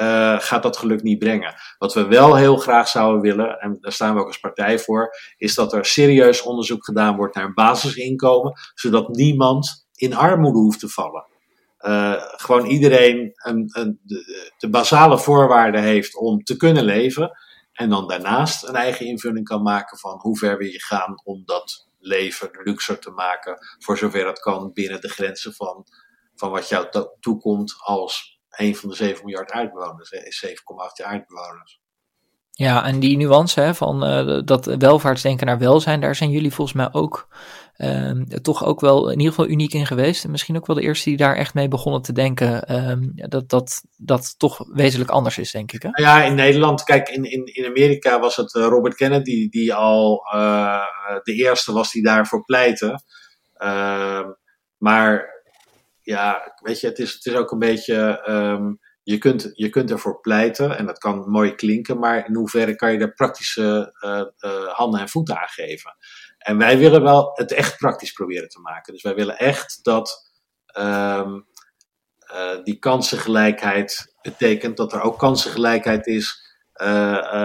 [0.00, 1.54] uh, gaat dat geluk niet brengen.
[1.78, 5.10] Wat we wel heel graag zouden willen, en daar staan we ook als partij voor,
[5.36, 10.80] is dat er serieus onderzoek gedaan wordt naar een basisinkomen, zodat niemand in armoede hoeft
[10.80, 11.26] te vallen.
[11.80, 17.30] Uh, gewoon iedereen een, een, de, de basale voorwaarden heeft om te kunnen leven.
[17.76, 21.42] En dan daarnaast een eigen invulling kan maken van hoe ver wil je gaan om
[21.44, 23.58] dat leven luxer te maken.
[23.78, 25.86] Voor zover dat kan binnen de grenzen van,
[26.34, 31.80] van wat jou toekomt als een van de 7 miljard aardbewoners, 7,8 aardbewoners.
[32.58, 36.76] Ja, en die nuance hè, van uh, dat welvaartsdenken naar welzijn, daar zijn jullie volgens
[36.76, 37.28] mij ook
[37.76, 40.24] uh, toch ook wel in ieder geval uniek in geweest.
[40.24, 43.48] En misschien ook wel de eerste die daar echt mee begonnen te denken um, dat,
[43.48, 45.82] dat dat toch wezenlijk anders is, denk ik.
[45.82, 45.88] Hè?
[45.92, 50.26] Ja, in Nederland, kijk, in, in, in Amerika was het uh, Robert Kennedy die al
[50.34, 50.84] uh,
[51.22, 53.00] de eerste was die daarvoor pleitte.
[53.54, 54.30] Ehm,
[54.78, 55.24] maar
[56.02, 58.20] ja, weet je, het is, het is ook een beetje.
[59.06, 62.92] Je kunt, je kunt ervoor pleiten en dat kan mooi klinken, maar in hoeverre kan
[62.92, 65.96] je er praktische uh, uh, handen en voeten aan geven?
[66.38, 68.92] En wij willen wel het echt praktisch proberen te maken.
[68.92, 70.30] Dus wij willen echt dat
[70.78, 71.46] um,
[72.32, 76.44] uh, die kansengelijkheid betekent dat er ook kansengelijkheid is.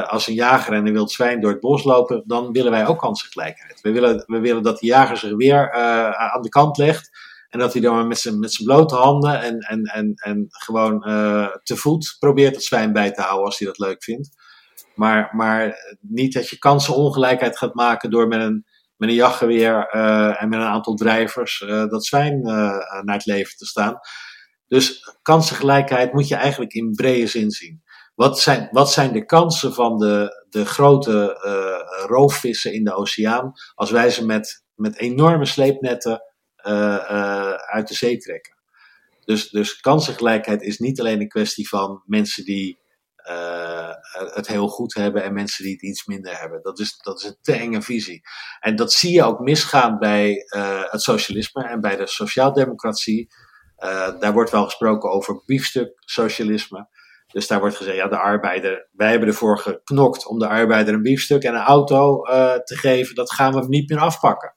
[0.07, 2.99] als een jager en een wild zwijn door het bos lopen, dan willen wij ook
[2.99, 3.81] kansengelijkheid.
[3.81, 5.71] We willen, we willen dat de jager zich weer
[6.13, 9.59] aan de kant legt en dat hij dan met zijn, met zijn blote handen en,
[9.59, 13.67] en, en, en gewoon uh, te voet probeert het zwijn bij te houden als hij
[13.67, 14.29] dat leuk vindt.
[14.95, 18.65] Maar, maar niet dat je kansenongelijkheid gaat maken door met een,
[18.97, 23.57] met een jachtgeweer uh, en met een aantal drijvers uh, dat zwijn naar het leven
[23.57, 23.99] te staan.
[24.67, 27.83] Dus kansengelijkheid moet je eigenlijk in brede zin zien.
[28.15, 31.37] Wat zijn, wat zijn de kansen van de, de grote
[32.07, 36.21] roofvissen in de oceaan als wij ze met, met enorme sleepnetten
[37.65, 38.59] uit de zee trekken.
[39.25, 42.79] Dus, dus kansengelijkheid is niet alleen een kwestie van mensen die
[43.29, 46.61] uh, het heel goed hebben en mensen die het iets minder hebben.
[46.63, 48.21] Dat is, dat is een te enge visie.
[48.59, 50.45] En dat zie je ook misgaan bij
[50.89, 53.27] het socialisme en bij de sociaaldemocratie.
[54.19, 56.87] daar wordt wel gesproken over biefstuk socialisme.
[57.27, 61.01] Dus daar wordt gezegd, ja, de arbeider, wij hebben ervoor geknokt om de arbeider een
[61.01, 62.21] biefstuk en een auto
[62.63, 63.15] te geven.
[63.15, 64.53] Dat gaan we niet meer afpakken.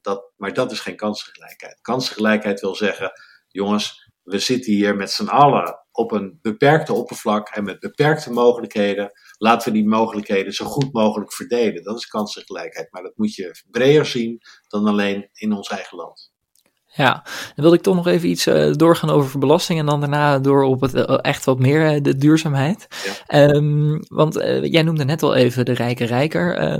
[0.00, 1.78] Dat, maar dat is geen kansengelijkheid.
[1.80, 3.12] Kansengelijkheid wil zeggen,
[3.48, 9.10] jongens, we zitten hier met z'n allen op een beperkte oppervlak en met beperkte mogelijkheden.
[9.38, 11.82] Laten we die mogelijkheden zo goed mogelijk verdelen.
[11.82, 12.92] Dat is kansengelijkheid.
[12.92, 16.30] Maar dat moet je breder zien dan alleen in ons eigen land.
[16.86, 20.38] Ja, dan wilde ik toch nog even iets uh, doorgaan over belasting en dan daarna
[20.38, 22.86] door op het uh, echt wat meer uh, de duurzaamheid.
[23.28, 23.48] Ja.
[23.48, 26.62] Um, want jij noemde net al even de rijke rijker.
[26.62, 26.76] Ja.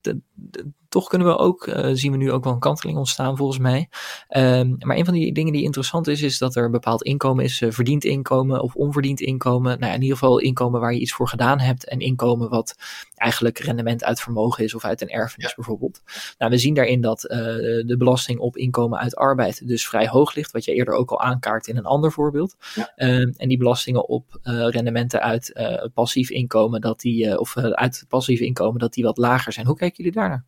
[0.00, 3.36] de, de, toch kunnen we ook, uh, zien we nu ook wel een kanteling ontstaan
[3.36, 3.88] volgens mij.
[4.28, 7.44] Um, maar een van die dingen die interessant is, is dat er een bepaald inkomen
[7.44, 9.78] is, uh, verdiend inkomen of onverdiend inkomen.
[9.78, 12.74] Nou in ieder geval inkomen waar je iets voor gedaan hebt en inkomen wat
[13.14, 15.54] eigenlijk rendement uit vermogen is of uit een erfenis ja.
[15.56, 16.02] bijvoorbeeld.
[16.38, 17.38] Nou, we zien daarin dat uh,
[17.86, 21.20] de belasting op inkomen uit arbeid dus vrij hoog ligt, wat je eerder ook al
[21.20, 22.56] aankaart in een ander voorbeeld.
[22.74, 22.92] Ja.
[22.96, 25.60] Um, en die belastingen op rendementen uit
[25.94, 29.66] passief inkomen, dat die, of uit passief inkomen, dat die wat lager zijn.
[29.66, 30.44] Hoe kijken jullie daarnaar?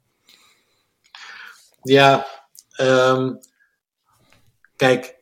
[1.87, 2.26] Ja,
[2.80, 3.39] um,
[4.76, 5.16] kijk,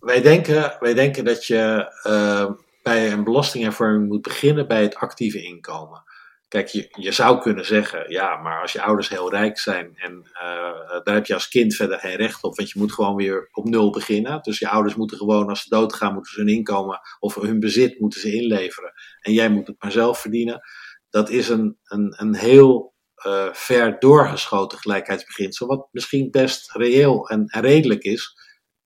[0.00, 2.50] wij denken, wij denken dat je uh,
[2.82, 6.02] bij een belastinghervorming moet beginnen bij het actieve inkomen.
[6.48, 10.30] Kijk, je, je zou kunnen zeggen, ja, maar als je ouders heel rijk zijn en
[10.34, 13.48] uh, daar heb je als kind verder geen recht op, want je moet gewoon weer
[13.52, 14.42] op nul beginnen.
[14.42, 18.00] Dus je ouders moeten gewoon, als ze doodgaan, moeten ze hun inkomen of hun bezit
[18.00, 18.92] moeten ze inleveren.
[19.20, 20.60] En jij moet het maar zelf verdienen.
[21.10, 22.91] Dat is een, een, een heel
[23.26, 28.36] uh, ver doorgeschoten gelijkheidsbeginsel, wat misschien best reëel en, redelijk is.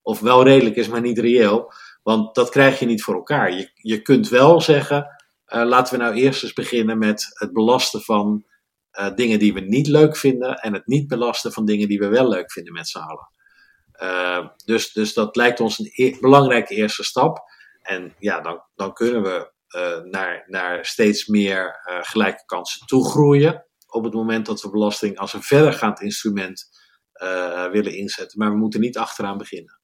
[0.03, 1.73] Of wel redelijk is, maar niet reëel.
[2.03, 3.53] Want dat krijg je niet voor elkaar.
[3.53, 5.07] Je, je kunt wel zeggen,
[5.49, 8.45] uh, laten we nou eerst eens beginnen met het belasten van
[8.93, 12.09] uh, dingen die we niet leuk vinden en het niet belasten van dingen die we
[12.09, 13.31] wel leuk vinden met z'n allen.
[14.65, 17.39] Dus, dus dat lijkt ons een belangrijke eerste stap.
[17.83, 19.53] En ja, dan, dan kunnen we
[20.11, 23.66] naar, naar steeds meer gelijke kansen toegroeien.
[23.97, 26.69] Op het moment dat we belasting als een verdergaand instrument
[27.73, 28.39] willen inzetten.
[28.39, 29.81] Maar we moeten niet achteraan beginnen.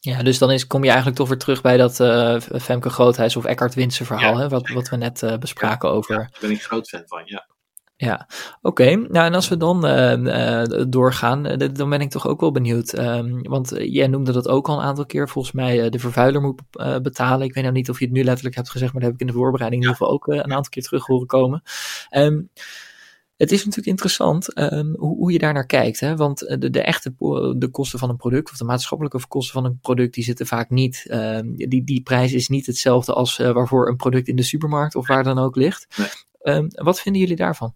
[0.00, 3.36] Ja, dus dan is, kom je eigenlijk toch weer terug bij dat uh, Femke Groothuis
[3.36, 6.14] of Eckhart Winsen verhaal, ja, hè, wat, wat we net uh, bespraken ja, over.
[6.14, 7.46] Ja, daar ben ik groot fan van, ja.
[8.00, 8.28] Ja,
[8.62, 8.82] oké.
[8.82, 8.94] Okay.
[8.94, 11.42] Nou, en als we dan uh, doorgaan,
[11.72, 12.98] dan ben ik toch ook wel benieuwd.
[12.98, 15.28] Um, want jij noemde dat ook al een aantal keer.
[15.28, 16.62] Volgens mij de vervuiler moet
[17.02, 17.46] betalen.
[17.46, 19.26] Ik weet nou niet of je het nu letterlijk hebt gezegd, maar dat heb ik
[19.26, 21.62] in de voorbereiding in ieder geval ook een aantal keer terug horen komen.
[22.16, 22.50] Um,
[23.38, 26.00] het is natuurlijk interessant um, hoe, hoe, je daar naar kijkt.
[26.00, 26.16] Hè?
[26.16, 27.14] Want de, de, echte
[27.56, 30.70] de kosten van een product, of de maatschappelijke kosten van een product, die zitten vaak
[30.70, 31.06] niet.
[31.10, 34.94] Um, die, die prijs is niet hetzelfde als uh, waarvoor een product in de supermarkt
[34.94, 35.86] of waar dan ook ligt.
[35.96, 36.56] Nee.
[36.56, 37.74] Um, wat vinden jullie daarvan?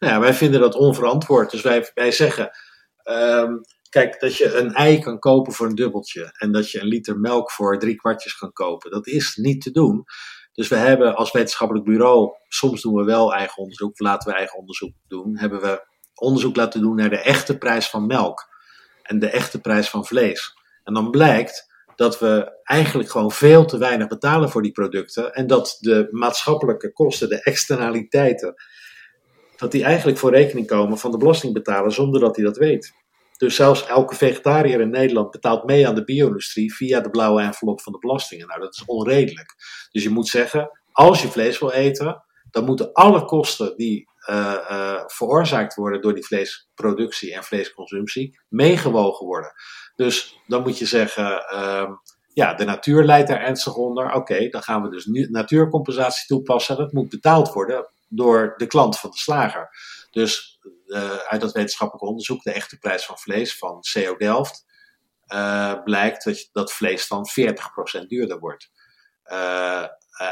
[0.00, 1.50] Nou ja, wij vinden dat onverantwoord.
[1.50, 2.50] Dus wij, wij zeggen.
[3.88, 7.18] Kijk, dat je een ei kan kopen voor een dubbeltje en dat je een liter
[7.18, 10.04] melk voor drie kwartjes kan kopen, dat is niet te doen.
[10.52, 14.58] Dus we hebben als wetenschappelijk bureau, soms doen we wel eigen onderzoek, laten we eigen
[14.58, 18.48] onderzoek doen, hebben we onderzoek laten doen naar de echte prijs van melk
[19.02, 20.54] en de echte prijs van vlees.
[20.84, 25.46] En dan blijkt dat we eigenlijk gewoon veel te weinig betalen voor die producten en
[25.46, 28.54] dat de maatschappelijke kosten, de externaliteiten,
[29.60, 32.92] dat die eigenlijk voor rekening komen van de belastingbetaler zonder dat hij dat weet.
[33.36, 37.80] Dus zelfs elke vegetariër in Nederland betaalt mee aan de bio-industrie via de blauwe envelop
[37.80, 38.46] van de belastingen.
[38.46, 39.54] Nou, dat is onredelijk.
[39.90, 44.56] Dus je moet zeggen, als je vlees wil eten, dan moeten alle kosten die uh,
[44.70, 49.52] uh, veroorzaakt worden door die vleesproductie en vleesconsumptie meegewogen worden.
[49.96, 51.90] Dus dan moet je zeggen, uh,
[52.32, 54.12] ja, de natuur leidt daar ernstig onder.
[54.12, 56.76] Oké, dan gaan we dus natuurcompensatie toepassen.
[56.76, 59.70] Dat moet betaald worden door de klant van de slager.
[60.10, 64.64] Dus uh, uit dat wetenschappelijk onderzoek, de echte prijs van vlees van CO Delft,
[65.34, 67.26] uh, blijkt dat, dat vlees dan
[68.02, 68.70] 40% duurder wordt.
[69.24, 69.86] Uh,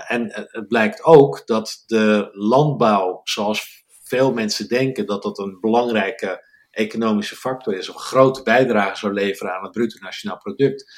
[0.06, 6.46] en het blijkt ook dat de landbouw, zoals veel mensen denken dat dat een belangrijke
[6.70, 10.92] economische factor is, of een grote bijdrage zou leveren aan het bruto nationaal product.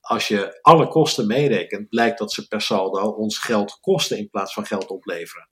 [0.00, 4.52] Als je alle kosten meerekent, blijkt dat ze per saldo ons geld kosten in plaats
[4.52, 5.48] van geld opleveren.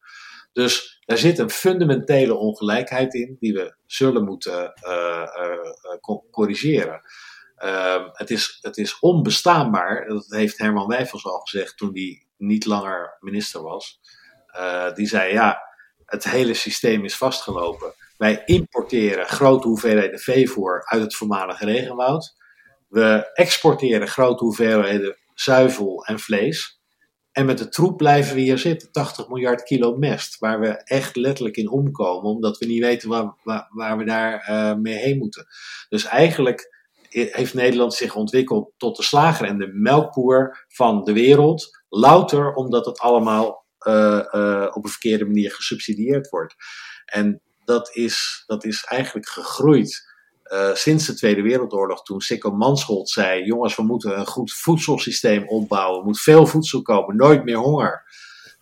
[0.54, 5.26] Dus er zit een fundamentele ongelijkheid in die we zullen moeten uh,
[6.00, 7.02] uh, corrigeren.
[7.58, 12.64] Uh, het, is, het is onbestaanbaar, dat heeft Herman Wijfels al gezegd toen hij niet
[12.64, 14.00] langer minister was.
[14.94, 15.58] die zei: Ja,
[16.04, 17.94] het hele systeem is vastgelopen.
[18.16, 22.34] Wij importeren grote hoeveelheden veevoer uit het voormalige regenwoud.
[22.88, 26.80] We exporteren grote hoeveelheden zuivel en vlees.
[27.34, 31.16] En met de troep blijven we hier zitten, 80 miljard kilo mest, waar we echt
[31.16, 33.34] letterlijk in omkomen, omdat we niet weten waar,
[33.70, 35.46] waar, we daar uh, mee heen moeten.
[35.88, 36.72] Dus eigenlijk
[37.08, 42.86] heeft Nederland zich ontwikkeld tot de slager en de melkboer van de wereld, louter omdat
[42.86, 46.54] het allemaal uh, uh, op een verkeerde manier gesubsidieerd wordt.
[47.04, 50.13] En dat is, dat is eigenlijk gegroeid
[50.52, 55.48] uh, sinds de Tweede Wereldoorlog, toen Sikko Mansholt zei: Jongens, we moeten een goed voedselsysteem
[55.48, 55.98] opbouwen.
[55.98, 58.02] Er moet veel voedsel komen, nooit meer honger.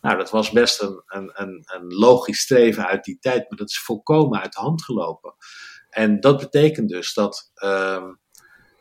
[0.00, 3.78] Nou, dat was best een, een, een, logisch streven uit die tijd, maar dat is
[3.78, 5.34] volkomen uit de hand gelopen.
[5.90, 8.02] En dat betekent dus dat, uh,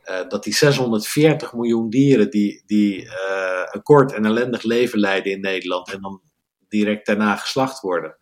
[0.05, 5.31] uh, dat die 640 miljoen dieren die, die uh, een kort en ellendig leven leiden
[5.31, 6.21] in Nederland en dan
[6.67, 8.17] direct daarna geslacht worden,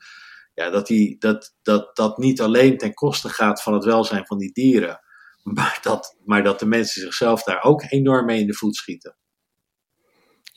[0.60, 4.38] ja, dat, die, dat, dat dat niet alleen ten koste gaat van het welzijn van
[4.38, 5.00] die dieren,
[5.58, 9.18] maar dat, maar dat de mensen zichzelf daar ook enorm mee in de voet schieten.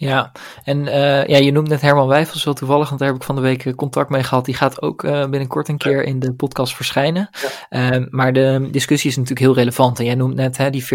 [0.02, 0.32] Ja,
[0.64, 3.34] en uh, ja, je noemt net Herman Wijfels wel toevallig, want daar heb ik van
[3.34, 4.44] de week eh, contact mee gehad.
[4.44, 7.28] Die gaat ook uh, binnenkort een keer in de podcast verschijnen.
[7.70, 7.98] Ja.
[7.98, 9.98] Uh, maar de discussie is natuurlijk heel relevant.
[9.98, 10.86] En jij noemt net hè, die 40%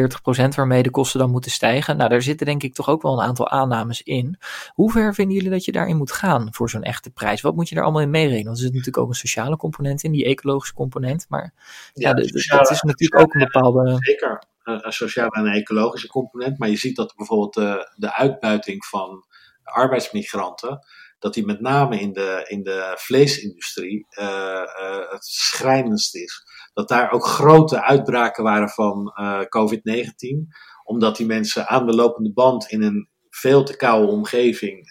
[0.56, 1.98] waarmee de kosten dan moeten stijgen.
[1.98, 4.38] Nou, daar zitten denk ik toch ook wel een aantal aannames in.
[4.74, 7.42] Hoe ver vinden jullie dat je daarin moet gaan voor zo'n echte prijs?
[7.42, 8.46] Wat moet je daar allemaal in meerekenen?
[8.46, 11.26] Want er zit natuurlijk ook een sociale component in, die ecologische component.
[11.30, 11.54] Maar
[11.94, 13.98] ja, ja de, sociale, het is natuurlijk ook een bepaalde...
[14.00, 14.56] Zeker.
[14.68, 16.60] Een, sociale en ecologische component.
[16.60, 19.26] Maar je ziet dat bijvoorbeeld de, de uitbuiting van
[19.64, 20.80] arbeidsmigranten,
[21.20, 24.62] dat die met name in de, in de vleesindustrie uh,
[25.10, 26.44] het schrijnendst is.
[26.74, 30.48] Dat daar ook grote uitbraken waren van uh, COVID-19,
[30.84, 34.90] omdat die mensen aan de lopende band in een veel te koude omgeving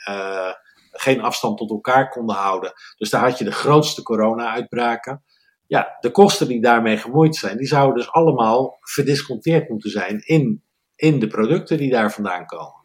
[0.99, 2.73] geen afstand tot elkaar konden houden.
[2.97, 5.25] Dus daar had je de grootste corona-uitbraken.
[5.67, 10.63] Ja, de kosten die daarmee gemoeid zijn, die zouden dus allemaal verdisconteerd moeten zijn in,
[10.97, 12.85] in de producten die daar vandaan komen.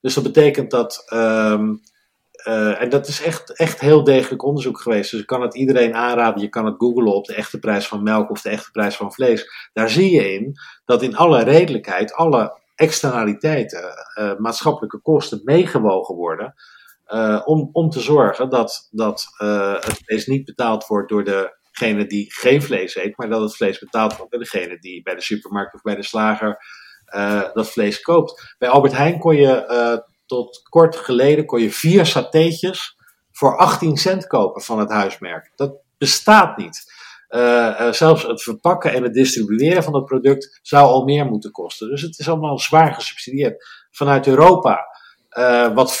[0.00, 1.80] Dus dat betekent dat, um,
[2.46, 5.10] uh, en dat is echt, echt heel degelijk onderzoek geweest.
[5.10, 6.42] Dus ik kan het iedereen aanraden.
[6.42, 9.12] Je kan het googlen op de echte prijs van melk of de echte prijs van
[9.12, 9.70] vlees.
[9.72, 13.82] Daar zie je in dat in alle redelijkheid alle externaliteiten,
[14.20, 16.54] uh, maatschappelijke kosten meegewogen worden.
[17.14, 19.26] Uh, om, om te zorgen dat, dat
[19.80, 23.78] het vlees niet betaald wordt door degene die geen vlees eet, maar dat het vlees
[23.78, 26.58] betaald wordt door degene die bij de supermarkt of bij de slager
[27.14, 28.54] uh, dat vlees koopt.
[28.58, 32.96] Bij Albert Heijn kon je tot kort geleden kon je vier satéetjes
[33.32, 35.52] voor 18 cent kopen van het huismerk.
[35.56, 36.92] Dat bestaat niet.
[37.90, 41.88] Zelfs het verpakken en het distribueren van dat product zou al meer moeten kosten.
[41.88, 43.86] Dus het is allemaal zwaar gesubsidieerd.
[43.90, 44.86] Vanuit Europa,
[45.74, 46.00] wat 40%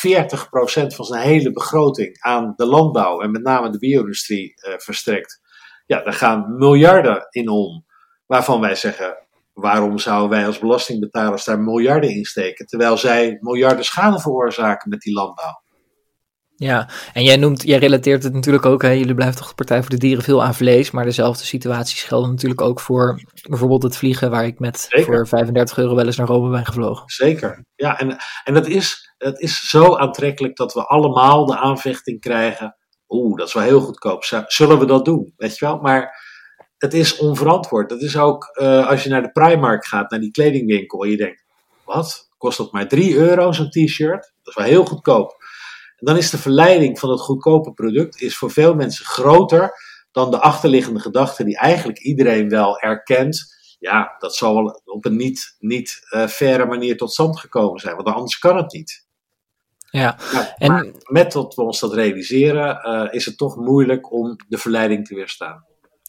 [0.94, 5.40] van zijn hele begroting aan de landbouw en met name de bio-industrie verstrekt.
[5.86, 7.86] Ja, daar gaan miljarden in om.
[8.26, 9.16] Waarvan wij zeggen,
[9.52, 15.00] waarom zouden wij als belastingbetalers daar miljarden in steken, terwijl zij miljarden schade veroorzaken met
[15.00, 15.62] die landbouw?
[16.60, 19.80] Ja, en jij noemt, jij relateert het natuurlijk ook, hè, jullie blijven toch de Partij
[19.80, 23.96] voor de Dieren veel aan vlees, maar dezelfde situaties gelden natuurlijk ook voor bijvoorbeeld het
[23.96, 27.02] vliegen, waar ik met voor 35 euro wel eens naar Rome ben gevlogen.
[27.06, 32.20] Zeker, ja, en, en dat, is, dat is zo aantrekkelijk dat we allemaal de aanvechting
[32.20, 32.76] krijgen,
[33.08, 36.26] oeh, dat is wel heel goedkoop, zullen we dat doen, weet je wel, maar
[36.78, 37.88] het is onverantwoord.
[37.88, 41.16] Dat is ook uh, als je naar de Primark gaat, naar die kledingwinkel, en je
[41.16, 41.44] denkt:
[41.84, 42.28] wat?
[42.38, 44.32] Kost dat maar 3 euro zo'n t-shirt?
[44.42, 45.37] Dat is wel heel goedkoop.
[45.98, 49.72] En dan is de verleiding van het goedkope product is voor veel mensen groter
[50.12, 53.56] dan de achterliggende gedachte die eigenlijk iedereen wel erkent.
[53.78, 57.96] Ja, dat zal wel op een niet, niet uh, faire manier tot stand gekomen zijn,
[57.96, 59.06] want anders kan het niet.
[59.90, 60.18] Ja,
[60.56, 65.06] en met dat we ons dat realiseren, uh, is het toch moeilijk om de verleiding
[65.06, 65.64] te weerstaan.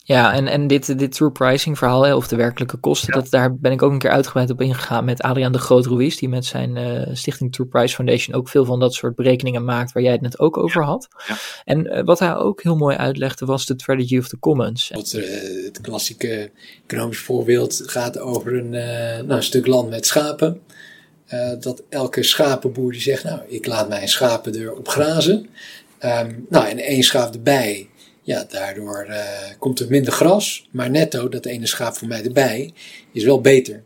[0.10, 3.72] Ja, en, en dit, dit true pricing verhaal, of de werkelijke kosten, dat, daar ben
[3.72, 7.16] ik ook een keer uitgebreid op ingegaan met Adriaan de Groot-Ruiz, die met zijn uh,
[7.16, 10.39] stichting True Price Foundation ook veel van dat soort berekeningen maakt, waar jij het net
[10.39, 11.07] ook over had.
[11.28, 11.36] Ja.
[11.66, 14.89] En uh, wat hij ook heel mooi uitlegde was de Strategy of the Commons.
[14.93, 16.51] Wat, uh, het klassieke
[16.88, 20.62] economisch voorbeeld gaat over een, nou, een stuk land met schapen.
[21.60, 25.49] dat elke schapenboer die zegt, nou, ik laat mijn schapen erop grazen.
[26.03, 27.89] Um, nou, en één schaap erbij
[28.30, 29.19] ja, daardoor uh,
[29.59, 32.73] komt er minder gras, maar netto, dat ene schaap voor mij erbij,
[33.11, 33.84] is wel beter.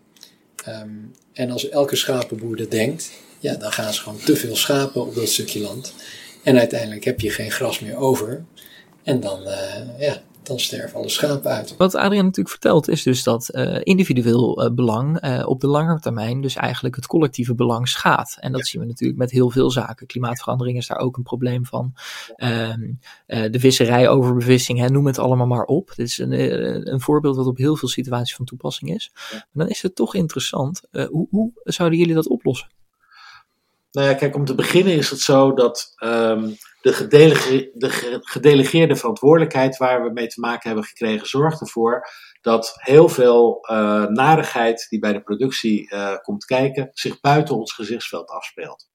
[0.68, 5.02] Um, en als elke schapenboer dat denkt, ja, dan gaan ze gewoon te veel schapen
[5.02, 5.94] op dat stukje land.
[6.44, 8.46] En uiteindelijk heb je geen gras meer over.
[9.04, 11.78] En dan, uh, ja, dan sterven alle schapen uit.
[11.78, 16.00] Wat Adriaan natuurlijk vertelt is dus dat uh, individueel uh, belang uh, op de lange
[16.00, 18.38] termijn dus eigenlijk het collectieve belang schaadt.
[18.40, 18.68] En dat ja.
[18.68, 20.08] zien we natuurlijk met heel veel zaken.
[20.08, 21.94] Klimaatverandering is daar ook een probleem van.
[22.36, 22.92] Ehm,
[23.26, 25.94] de visserij, overbevissing, hè, noem het allemaal maar op.
[25.96, 29.12] Dit is een, een voorbeeld wat op heel veel situaties van toepassing is.
[29.32, 29.48] Ja.
[29.54, 30.82] dan is het toch interessant.
[30.92, 32.70] hoe, hoe zouden jullie dat oplossen?
[33.92, 37.90] Nou ja, kijk, om te beginnen is het zo dat um, de, gedelege, de
[38.22, 42.08] gedelegeerde verantwoordelijkheid waar we mee te maken hebben gekregen, zorgt ervoor
[42.42, 47.74] dat heel veel uh, narigheid die bij de productie uh, komt kijken, zich buiten ons
[47.74, 48.88] gezichtsveld afspeelt.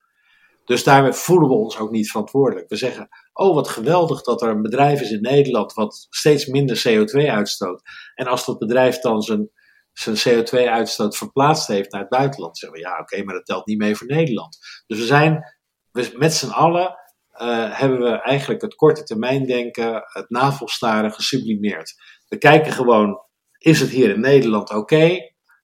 [0.65, 2.69] Dus daarmee voelen we ons ook niet verantwoordelijk.
[2.69, 6.83] We zeggen, oh wat geweldig dat er een bedrijf is in Nederland wat steeds minder
[6.87, 7.81] CO2 uitstoot.
[8.15, 9.49] En als dat bedrijf dan zijn
[9.93, 12.57] zijn CO2-uitstoot verplaatst heeft naar het buitenland.
[12.57, 14.57] Zeggen we ja, oké, maar dat telt niet mee voor Nederland.
[14.87, 15.43] Dus we zijn
[15.91, 16.98] we, met z'n allen
[17.41, 21.93] uh, hebben we eigenlijk het korte termijn denken, het navelstaren gesublimeerd.
[22.27, 23.21] We kijken gewoon,
[23.57, 25.17] is het hier in Nederland oké?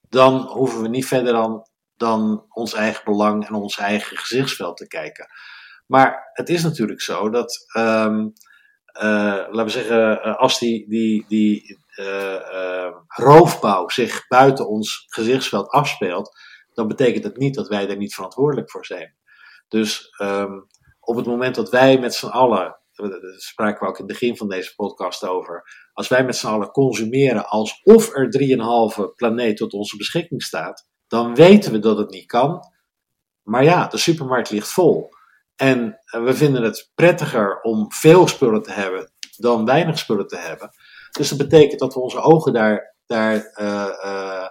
[0.09, 4.87] Dan hoeven we niet verder dan, dan ons eigen belang en ons eigen gezichtsveld te
[4.87, 5.27] kijken.
[5.87, 8.33] Maar het is natuurlijk zo dat, um,
[8.97, 9.03] uh,
[9.51, 11.83] laten we zeggen, uh, als die, die, die,
[13.07, 16.39] roofbouw zich buiten ons gezichtsveld afspeelt,
[16.73, 19.15] dan betekent dat niet dat wij daar niet verantwoordelijk voor zijn.
[19.67, 20.67] Dus um,
[21.05, 24.37] op het moment dat wij met z'n allen, daar spraken we ook in het begin
[24.37, 28.29] van deze podcast over, als wij met z'n allen consumeren alsof er
[29.07, 32.59] 3,5 planeet tot onze beschikking staat, dan weten we dat het niet kan.
[33.43, 35.09] Maar ja, de supermarkt ligt vol.
[35.55, 40.69] En we vinden het prettiger om veel spullen te hebben dan weinig spullen te hebben.
[41.11, 44.47] Dus dat betekent dat we onze ogen daar, daar uh, uh,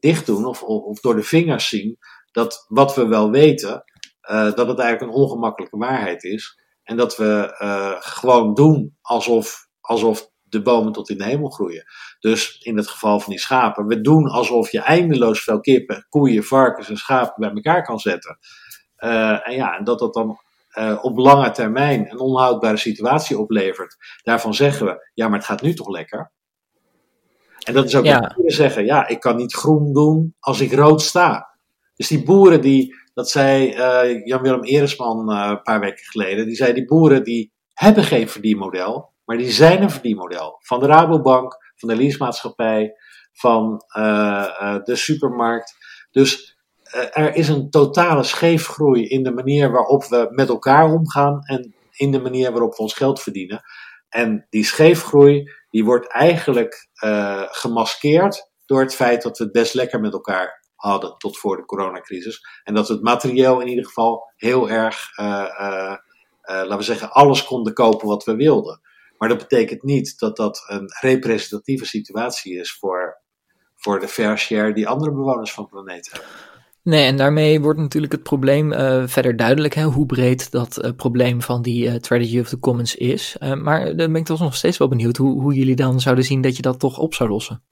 [0.00, 1.98] dicht doen of, of, door de vingers zien
[2.32, 3.84] dat wat we wel weten,
[4.28, 6.62] dat het eigenlijk een ongemakkelijke waarheid is.
[6.82, 11.84] En dat we uh, gewoon doen alsof, alsof de bomen tot in de hemel groeien.
[12.20, 16.44] Dus in het geval van die schapen, we doen alsof je eindeloos veel kippen, koeien,
[16.44, 18.38] varkens en schapen bij elkaar kan zetten.
[18.98, 20.38] Uh, en ja, en dat dat dan
[20.78, 23.96] uh, op lange termijn een onhoudbare situatie oplevert.
[24.22, 26.32] Daarvan zeggen we, ja, maar het gaat nu toch lekker?
[27.58, 28.20] En dat is ook ja.
[28.36, 31.53] wat zeggen, ja, ik kan niet groen doen als ik rood sta.
[31.96, 36.56] Dus die boeren die, dat zei uh, Jan-Willem Eresman uh, een paar weken geleden, die
[36.56, 40.56] zei die boeren die hebben geen verdienmodel, maar die zijn een verdienmodel.
[40.58, 42.94] Van de Rabobank, van de leasemaatschappij,
[43.32, 45.74] van uh, de supermarkt.
[46.10, 46.58] Dus
[47.12, 52.10] er is een totale scheefgroei in de manier waarop we met elkaar omgaan en in
[52.10, 53.62] de manier waarop we ons geld verdienen.
[54.08, 56.88] En die scheefgroei die wordt eigenlijk
[57.50, 61.64] gemaskeerd door het feit dat we het best lekker met elkaar hadden tot voor de
[61.64, 62.40] coronacrisis.
[62.64, 65.96] En dat het materieel in ieder geval heel erg, uh, uh, uh,
[66.42, 68.80] laten we zeggen, alles konden kopen wat we wilden.
[69.18, 73.20] Maar dat betekent niet dat dat een representatieve situatie is voor,
[73.76, 76.30] voor de fair share die andere bewoners van de planeet hebben.
[76.82, 78.72] Nee, en daarmee wordt natuurlijk het probleem
[79.08, 83.36] verder duidelijk, hè, hoe breed dat probleem van die uh, Tragedy of the Commons is.
[83.40, 86.40] maar dan ben ik toch nog steeds wel benieuwd hoe, hoe jullie dan zouden zien
[86.40, 87.62] dat je dat toch op zou lossen.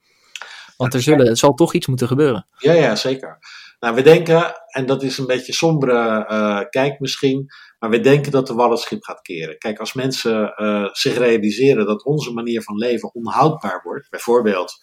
[0.83, 2.47] Want er, zullen, er zal toch iets moeten gebeuren.
[2.57, 3.39] Ja, ja, zeker.
[3.79, 7.45] Nou, we denken, en dat is een beetje sombere uh, kijk misschien,
[7.79, 9.57] maar we denken dat de walletschip gaat keren.
[9.57, 14.73] Kijk, als mensen uh, zich realiseren dat onze manier van leven onhoudbaar wordt, bijvoorbeeld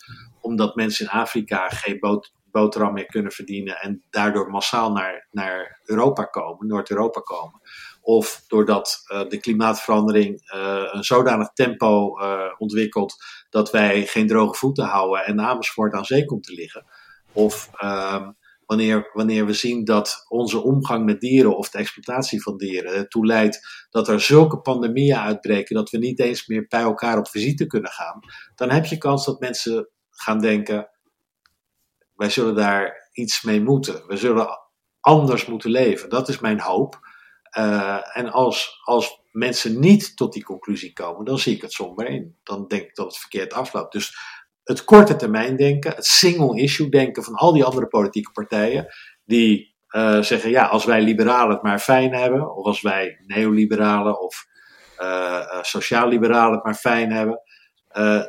[0.41, 6.25] omdat mensen in Afrika geen boterham meer kunnen verdienen en daardoor massaal naar, naar Europa
[6.25, 7.61] komen, Noord-Europa komen,
[8.01, 13.15] of doordat uh, de klimaatverandering uh, een zodanig tempo uh, ontwikkelt
[13.51, 16.85] dat wij geen droge voeten houden en Amersfoort aan zee komt te liggen.
[17.33, 18.31] Of ehm,
[18.67, 23.27] wanneer, wanneer we zien dat onze omgang met dieren of de exploitatie van dieren ertoe
[23.27, 27.67] leidt dat er zulke pandemieën uitbreken dat we niet eens meer bij elkaar op visite
[27.67, 28.21] kunnen gaan,
[28.55, 30.89] dan heb je kans dat mensen gaan denken:
[32.15, 34.07] wij zullen daar iets mee moeten.
[34.07, 34.59] We zullen
[35.01, 36.09] anders moeten leven.
[36.09, 37.09] Dat is mijn hoop.
[37.59, 42.07] Uh, en als, als mensen niet tot die conclusie komen, dan zie ik het somber
[42.07, 42.37] in.
[42.43, 43.93] Dan denk ik dat het verkeerd afloopt.
[43.93, 44.17] Dus
[44.65, 48.87] het korte termijn denken, het single issue denken van al die andere politieke partijen,
[49.25, 54.21] die uh, zeggen, ja, als wij liberalen het maar fijn hebben, of als wij neoliberalen
[54.21, 54.47] of
[54.99, 57.43] uh, sociaal-liberalen het maar fijn hebben,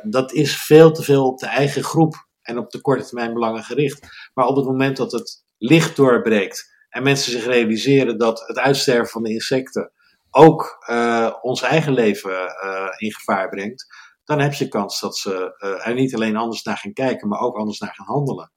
[0.02, 3.62] dat is veel te veel op de eigen groep en op de korte termijn belangen
[3.62, 4.30] gericht.
[4.34, 9.10] Maar op het moment dat het licht doorbreekt en mensen zich realiseren dat het uitsterven
[9.10, 9.92] van de insecten
[10.30, 12.30] ook uh, ons eigen leven
[12.64, 13.86] uh, in gevaar brengt,
[14.24, 17.40] dan heb je kans dat ze uh, er niet alleen anders naar gaan kijken, maar
[17.40, 18.52] ook anders naar gaan handelen.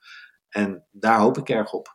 [0.49, 1.94] En daar hoop ik erg op.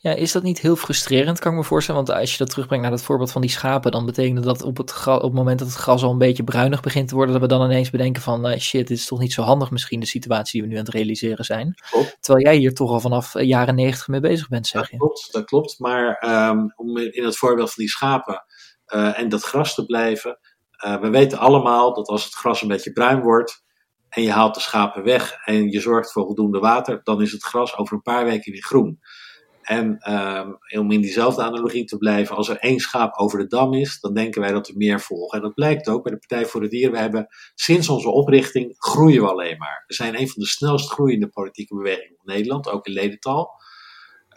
[0.00, 2.04] Ja, is dat niet heel frustrerend, kan ik me voorstellen?
[2.04, 4.76] Want als je dat terugbrengt naar het voorbeeld van die schapen, dan betekent dat op
[4.76, 7.42] het, op het moment dat het gras al een beetje bruinig begint te worden, dat
[7.42, 10.06] we dan ineens bedenken van, uh, shit, dit is toch niet zo handig misschien, de
[10.06, 11.74] situatie die we nu aan het realiseren zijn.
[11.90, 12.16] Klopt.
[12.20, 14.98] Terwijl jij hier toch al vanaf eh, jaren negentig mee bezig bent, zeg je.
[14.98, 15.78] Dat klopt, dat klopt.
[15.78, 18.44] Maar um, om in het voorbeeld van die schapen
[18.94, 20.38] uh, en dat gras te blijven,
[21.00, 23.62] we weten allemaal dat als het gras een beetje bruin wordt,
[24.08, 27.42] en je haalt de schapen weg en je zorgt voor voldoende water, dan is het
[27.42, 29.00] gras over een paar weken weer groen.
[29.68, 33.74] En um, om in diezelfde analogie te blijven, als er één schaap over de dam
[33.74, 35.38] is, dan denken wij dat er meer volgen.
[35.38, 36.92] En dat blijkt ook bij de Partij voor de Dieren.
[36.92, 39.84] We hebben sinds onze oprichting groeien we alleen maar.
[39.86, 43.50] We zijn een van de snelst groeiende politieke bewegingen van Nederland, ook in ledental.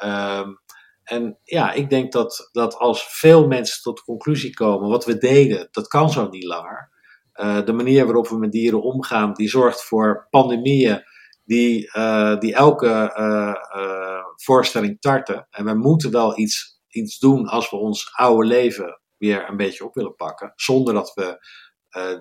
[0.04, 0.60] Um,
[1.04, 5.18] en ja, ik denk dat, dat als veel mensen tot de conclusie komen, wat we
[5.18, 6.90] deden, dat kan zo niet langer.
[7.36, 11.04] Uh, de manier waarop we met dieren omgaan, die zorgt voor pandemieën
[11.52, 15.48] die, uh, die elke uh, voorstelling tarten.
[15.50, 19.86] En we moeten wel iets, iets doen als we ons oude leven weer een beetje
[19.86, 21.60] op willen pakken, zonder dat we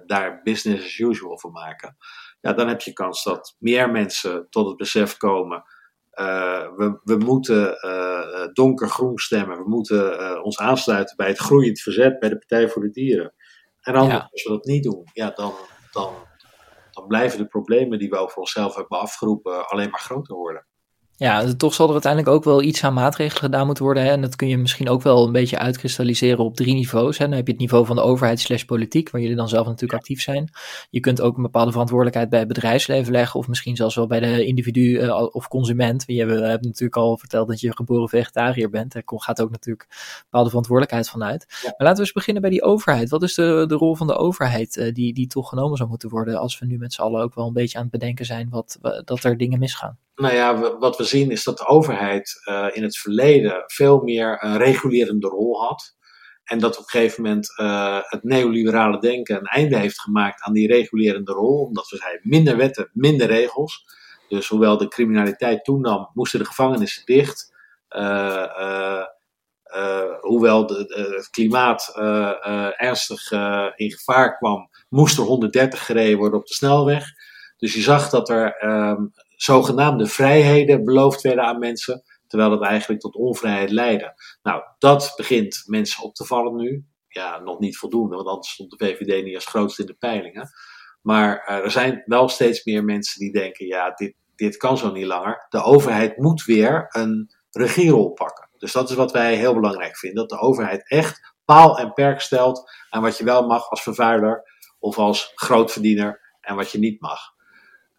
[0.07, 1.97] daar business as usual van maken.
[2.41, 5.63] Ja, dan heb je kans dat meer mensen tot het besef komen.
[6.77, 7.77] we, we moeten
[8.53, 9.59] donkergroen stemmen.
[9.59, 13.35] We moeten ons aansluiten bij het groeiend verzet bij de Partij voor de Dieren.
[13.81, 14.29] En anders, ja.
[14.33, 15.55] als we dat niet doen, ja, dan,
[15.93, 16.15] dan
[17.01, 20.67] dan blijven de problemen die we over onszelf hebben afgeroepen alleen maar groter worden.
[21.21, 24.03] Ja, toch zal er uiteindelijk ook wel iets aan maatregelen gedaan moeten worden.
[24.03, 24.11] Hè?
[24.11, 27.19] En dat kun je misschien ook wel een beetje uitkristalliseren op drie niveaus.
[27.19, 27.25] Hè?
[27.25, 30.01] Dan heb je het niveau van de overheid slash politiek, waar jullie dan zelf natuurlijk
[30.01, 30.51] actief zijn.
[30.91, 34.21] Je kunt ook een bepaalde verantwoordelijkheid bij het bedrijfsleven leggen, of misschien zelfs wel bij
[34.21, 36.05] de individu uh, of consument.
[36.07, 38.93] Je hebt, hebt, natuurlijk al verteld dat je geboren vegetariër bent.
[38.93, 41.47] Daar gaat ook natuurlijk een bepaalde verantwoordelijkheid van uit.
[41.49, 41.57] Ja.
[41.63, 43.11] Maar laten we eens beginnen bij die overheid.
[43.11, 46.09] Wat is de, de rol van de overheid uh, die, die toch genomen zou moeten
[46.09, 48.49] worden als we nu met z'n allen ook wel een beetje aan het bedenken zijn
[48.51, 49.99] wat, dat er dingen misgaan?
[50.21, 54.45] Nou ja, wat we zien is dat de overheid uh, in het verleden veel meer
[54.45, 55.97] een regulerende rol had.
[56.45, 60.53] En dat op een gegeven moment uh, het neoliberale denken een einde heeft gemaakt aan
[60.53, 61.65] die regulerende rol.
[61.65, 63.85] Omdat we zeiden minder wetten, minder regels.
[64.29, 67.55] Dus hoewel de criminaliteit toenam, moesten de gevangenissen dicht.
[67.91, 69.03] Uh,
[70.21, 71.93] hoewel de, het klimaat
[72.77, 73.31] ernstig
[73.77, 77.05] in gevaar kwam, moest er 130 gereden worden op de snelweg.
[77.57, 79.13] Dus je zag dat er um,
[79.43, 84.15] zogenaamde vrijheden beloofd werden aan mensen, terwijl dat eigenlijk tot onvrijheid leidde.
[84.43, 86.85] Nou, dat begint mensen op te vallen nu.
[87.09, 90.49] Ja, nog niet voldoende, want anders stond de VVD niet als grootste in de peilingen.
[91.03, 94.91] Maar uh, er zijn wel steeds meer mensen die denken: ja, dit, dit kan zo
[94.91, 95.47] niet langer.
[95.49, 98.49] De overheid moet weer een regierol pakken.
[98.59, 102.21] Dus dat is wat wij heel belangrijk vinden: dat de overheid echt paal en perk
[102.21, 104.43] stelt aan wat je wel mag als vervuiler
[104.79, 107.21] of als grootverdiener en wat je niet mag.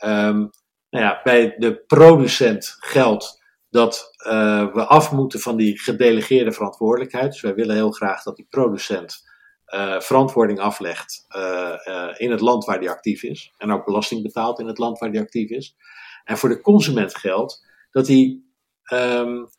[0.05, 0.49] Um,
[0.91, 7.31] nou ja, bij de producent geldt dat uh, we af moeten van die gedelegeerde verantwoordelijkheid.
[7.31, 9.29] Dus wij willen heel graag dat die producent
[9.67, 11.75] uh, verantwoording aflegt uh,
[12.17, 13.53] in het land waar die actief is.
[13.57, 15.75] En ook belasting betaalt in het land waar die actief is.
[16.23, 18.51] En voor de consument geldt dat, die,
[18.93, 19.49] um,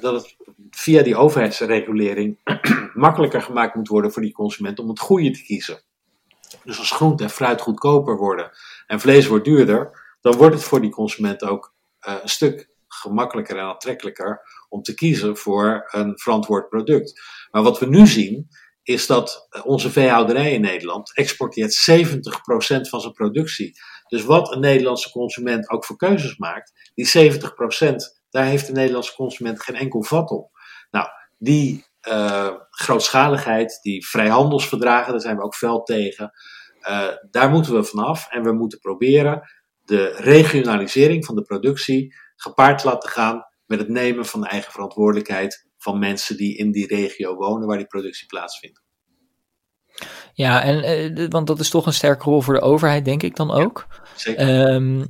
[0.00, 0.36] dat het
[0.70, 2.38] via die overheidsregulering
[2.94, 5.82] makkelijker gemaakt moet worden voor die consument om het goede te kiezen.
[6.68, 8.50] Dus als groente en fruit goedkoper worden
[8.86, 11.74] en vlees wordt duurder, dan wordt het voor die consument ook
[12.08, 17.20] uh, een stuk gemakkelijker en aantrekkelijker om te kiezen voor een verantwoord product.
[17.50, 18.48] Maar wat we nu zien,
[18.82, 23.72] is dat onze veehouderij in Nederland exporteert 70% van zijn productie.
[24.08, 27.94] Dus wat een Nederlandse consument ook voor keuzes maakt, die 70%,
[28.30, 30.50] daar heeft de Nederlandse consument geen enkel vat op.
[30.90, 31.06] Nou,
[31.38, 36.32] die uh, grootschaligheid, die vrijhandelsverdragen, daar zijn we ook fel tegen.
[36.82, 39.50] Uh, daar moeten we vanaf en we moeten proberen
[39.84, 44.72] de regionalisering van de productie gepaard te laten gaan met het nemen van de eigen
[44.72, 48.82] verantwoordelijkheid van mensen die in die regio wonen waar die productie plaatsvindt.
[50.32, 53.36] Ja, en, uh, want dat is toch een sterke rol voor de overheid, denk ik
[53.36, 53.86] dan ook.
[53.90, 54.72] Ja, zeker.
[54.74, 55.06] Um,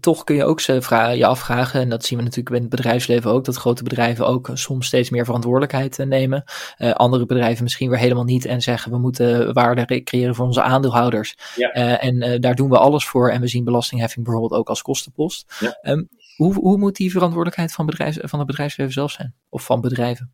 [0.00, 3.44] toch kun je ook je afvragen, en dat zien we natuurlijk in het bedrijfsleven ook,
[3.44, 6.44] dat grote bedrijven ook soms steeds meer verantwoordelijkheid uh, nemen.
[6.78, 10.62] Uh, andere bedrijven misschien weer helemaal niet en zeggen we moeten waarde creëren voor onze
[10.62, 11.36] aandeelhouders.
[11.56, 11.70] Ja.
[11.98, 15.54] en daar doen we alles voor en we zien belastingheffing bijvoorbeeld ook als kostenpost.
[15.60, 15.78] Ja.
[15.82, 19.34] Um, hoe, hoe moet die verantwoordelijkheid van, bedrijfs, van het bedrijfsleven zelf zijn?
[19.48, 20.32] Of van bedrijven?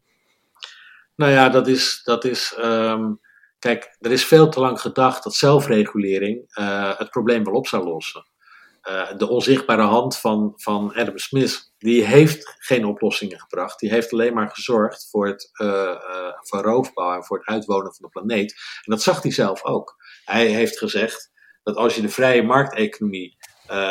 [1.17, 3.21] Nou ja, dat is, dat is um
[3.65, 7.85] Kijk, er is veel te lang gedacht dat zelfregulering uh, het probleem wel op zou
[7.85, 8.27] lossen.
[8.89, 13.79] Uh, de onzichtbare hand van, van Adam Smith, die heeft geen oplossingen gebracht.
[13.79, 15.97] Die heeft alleen maar gezorgd voor het uh,
[16.41, 18.53] voor roofbouw en voor het uitwonen van de planeet.
[18.53, 19.95] En dat zag hij zelf ook.
[20.25, 21.31] Hij heeft gezegd
[21.63, 23.37] dat als je de vrije markteconomie,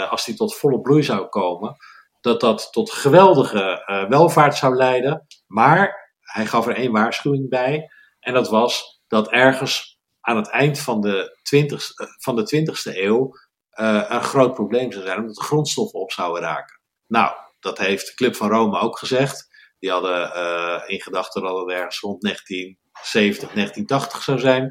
[0.10, 1.76] als die tot volle bloei zou komen,
[2.22, 5.26] dat dat tot geweldige welvaart zou leiden.
[5.48, 7.90] Maar hij gaf er één waarschuwing bij.
[8.20, 13.36] En dat was dat ergens aan het eind van de 20, van de 20ste eeuw
[13.80, 16.80] uh, een groot probleem zou zijn, omdat de grondstoffen op zouden raken.
[17.08, 19.48] Nou, dat heeft de Club van Rome ook gezegd.
[19.80, 24.64] Die hadden uh, in gedachten dat het ergens rond 1970, 1980 zou zijn.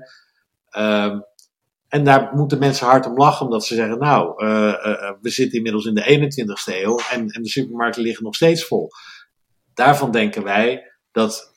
[0.77, 1.25] Um,
[1.89, 4.35] en daar moeten mensen hard om lachen, omdat ze zeggen: Nou,
[5.21, 8.89] we zitten inmiddels in de 21ste eeuw en, en de supermarkten liggen nog steeds vol.
[9.75, 11.52] Daarvan denken wij dat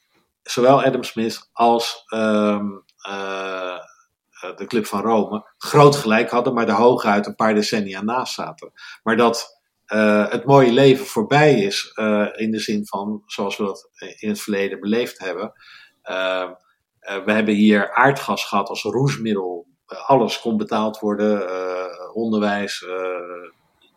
[0.51, 3.77] zowel Adam Smith als um, uh,
[4.55, 8.71] de Club van Rome groot gelijk hadden, maar er hooguit een paar decennia naast zaten.
[9.03, 9.59] Maar dat
[9.93, 11.91] uh, het mooie leven voorbij is,
[12.35, 13.89] in de zin van zoals we dat
[14.19, 15.53] in het verleden beleefd hebben.
[16.01, 16.53] Ehm,
[17.25, 19.67] we hebben hier aardgas gehad als roesmiddel.
[19.85, 21.49] alles kon betaald worden,
[22.13, 23.51] onderwijs, de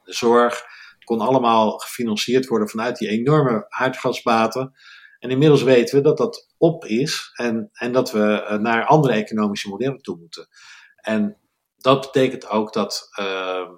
[0.04, 0.64] zorg
[1.04, 4.74] kon allemaal gefinancierd worden vanuit die enorme aardgasbaten.
[5.18, 9.14] En inmiddels weten we dat dat op is en, en dat we eh, naar andere
[9.14, 10.48] economische modellen toe moeten.
[10.96, 11.36] En
[11.76, 13.70] dat betekent ook dat uh,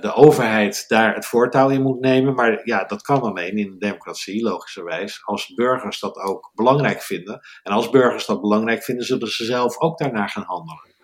[0.00, 2.34] de overheid daar het voortouw in moet nemen.
[2.34, 5.20] Maar ja, dat kan alleen in een democratie, logischerwijs.
[5.24, 7.40] Als burgers dat ook belangrijk vinden.
[7.62, 10.94] En als burgers dat belangrijk vinden, zullen ze zelf ook daarnaar gaan handelen.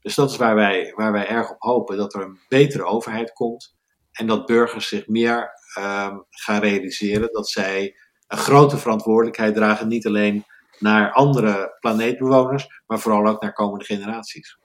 [0.00, 3.32] Dus dat is waar wij, waar wij erg op hopen: dat er een betere overheid
[3.32, 3.76] komt.
[4.12, 7.96] En dat burgers zich meer uh, gaan realiseren dat zij
[8.28, 9.88] een grote verantwoordelijkheid dragen.
[9.88, 10.44] Niet alleen
[10.78, 14.58] naar andere planeetbewoners, maar vooral ook naar komende generaties.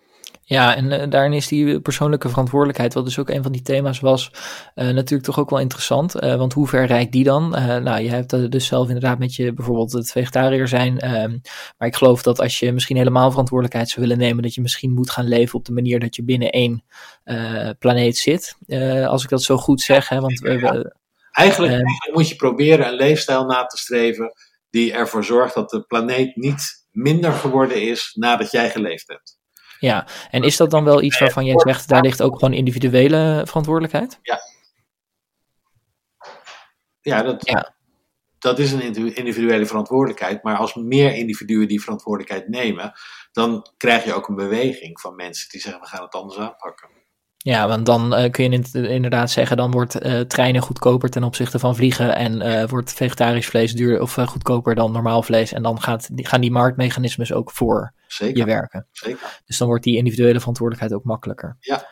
[0.45, 3.99] Ja, en uh, daarin is die persoonlijke verantwoordelijkheid, wat dus ook een van die thema's
[3.99, 4.31] was,
[4.75, 6.23] uh, natuurlijk toch ook wel interessant.
[6.23, 7.49] Uh, want hoe ver reikt die dan?
[7.49, 10.99] nou, je hebt dus zelf inderdaad met je bijvoorbeeld het vegetariër zijn.
[10.99, 11.37] Ehm,
[11.77, 14.93] maar ik geloof dat als je misschien helemaal verantwoordelijkheid zou willen nemen, dat je misschien
[14.93, 16.83] moet gaan leven op de manier dat je binnen één
[17.79, 18.57] planeet zit.
[19.07, 20.09] als ik dat zo goed zeg.
[20.09, 20.41] Hè, want,
[21.33, 24.33] eigenlijk, eigenlijk moet je proberen een leefstijl na te streven
[24.69, 29.41] die ervoor zorgt dat de planeet niet minder geworden is nadat jij geleefd hebt.
[29.79, 33.43] Ja, en is dat dan wel iets waarvan jij zegt, daar ligt ook gewoon individuele
[33.45, 34.19] verantwoordelijkheid?
[34.21, 34.39] Ja.
[37.01, 37.75] Ja, dat, ja.
[38.39, 40.43] dat is een individuele verantwoordelijkheid.
[40.43, 42.93] Maar als meer individuen die verantwoordelijkheid nemen,
[43.31, 46.89] dan krijg je ook een beweging van mensen die zeggen, we gaan het anders aanpakken.
[47.43, 51.59] Ja, want dan uh, kun je inderdaad zeggen, dan wordt uh, treinen goedkoper ten opzichte
[51.59, 55.51] van vliegen en uh, wordt vegetarisch vlees duur of goedkoper dan normaal vlees.
[55.51, 58.37] En dan gaat, gaan die marktmechanismes ook voor Zeker.
[58.37, 58.87] je werken.
[58.91, 59.41] Zeker.
[59.45, 61.57] Dus dan wordt die individuele verantwoordelijkheid ook makkelijker.
[61.59, 61.87] Ja.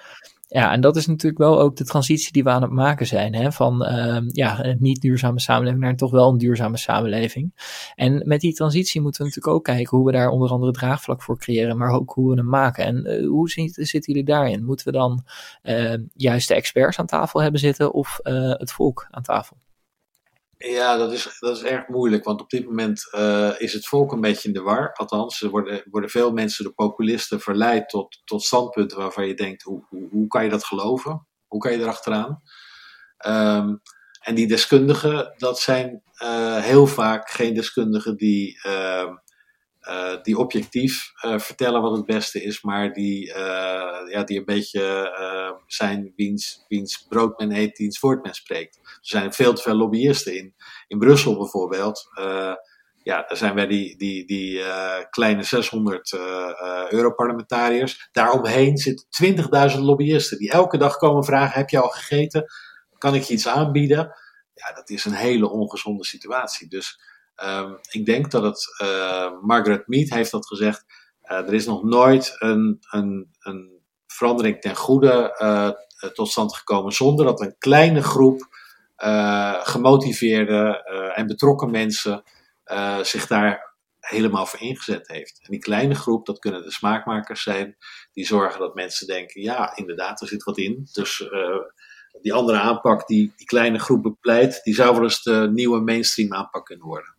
[0.53, 3.35] Ja, en dat is natuurlijk wel ook de transitie die we aan het maken zijn.
[3.35, 3.51] Hè?
[3.51, 7.53] Van uh, ja, een niet duurzame samenleving naar toch wel een duurzame samenleving.
[7.95, 11.21] En met die transitie moeten we natuurlijk ook kijken hoe we daar onder andere draagvlak
[11.23, 12.85] voor creëren, maar ook hoe we hem maken.
[12.85, 14.65] En uh, hoe zitten jullie daarin?
[14.65, 15.23] Moeten we dan
[15.63, 19.57] uh, juist de experts aan tafel hebben zitten of eh, het volk aan tafel?
[20.63, 24.11] Ja, dat is, dat is erg moeilijk, want op dit moment uh, is het volk
[24.11, 24.93] een beetje in de war.
[24.93, 29.63] Althans, er worden, worden veel mensen, de populisten, verleid tot, tot standpunten waarvan je denkt:
[29.63, 31.27] hoe, hoe, hoe kan je dat geloven?
[31.47, 32.41] Hoe kan je erachteraan?
[33.27, 33.81] Um,
[34.21, 39.09] en die deskundigen, dat zijn uh, heel vaak geen deskundigen die, uh,
[39.87, 43.25] uh, die objectief vertellen wat het beste is, maar die,
[44.09, 48.79] ja, die een beetje zijn wiens, wiens brood men eet, diens woord men spreekt.
[48.83, 50.55] Er zijn veel te veel lobbyisten in.
[50.87, 52.09] In Brussel bijvoorbeeld.
[53.03, 54.63] Ja, daar zijn wij die, die, die
[55.09, 58.09] kleine 600 uh, uh, Europarlementariërs.
[58.11, 59.07] Daaromheen zitten
[59.71, 62.45] 20.000 lobbyisten die elke dag komen vragen: heb je al gegeten?
[62.97, 64.15] Kan ik je iets aanbieden?
[64.53, 66.67] Ja, dat is een hele ongezonde situatie.
[66.67, 67.01] Dus
[67.35, 68.67] um, ik denk dat het,
[69.41, 70.85] Margaret Mead heeft dat gezegd,
[71.21, 75.35] er is nog nooit een, een, een verandering ten goede
[76.13, 78.47] tot stand gekomen zonder dat een kleine groep
[79.63, 80.83] gemotiveerde
[81.15, 82.23] en betrokken mensen
[83.01, 85.39] zich daar helemaal voor ingezet heeft.
[85.41, 87.77] En die kleine groep, dat kunnen de smaakmakers zijn,
[88.13, 90.87] die zorgen dat mensen denken, ja, inderdaad, er zit wat in.
[90.91, 91.29] Dus
[92.21, 96.33] die andere aanpak die die kleine groep bepleit, die zou wel eens de nieuwe mainstream
[96.33, 97.15] aanpak kunnen worden.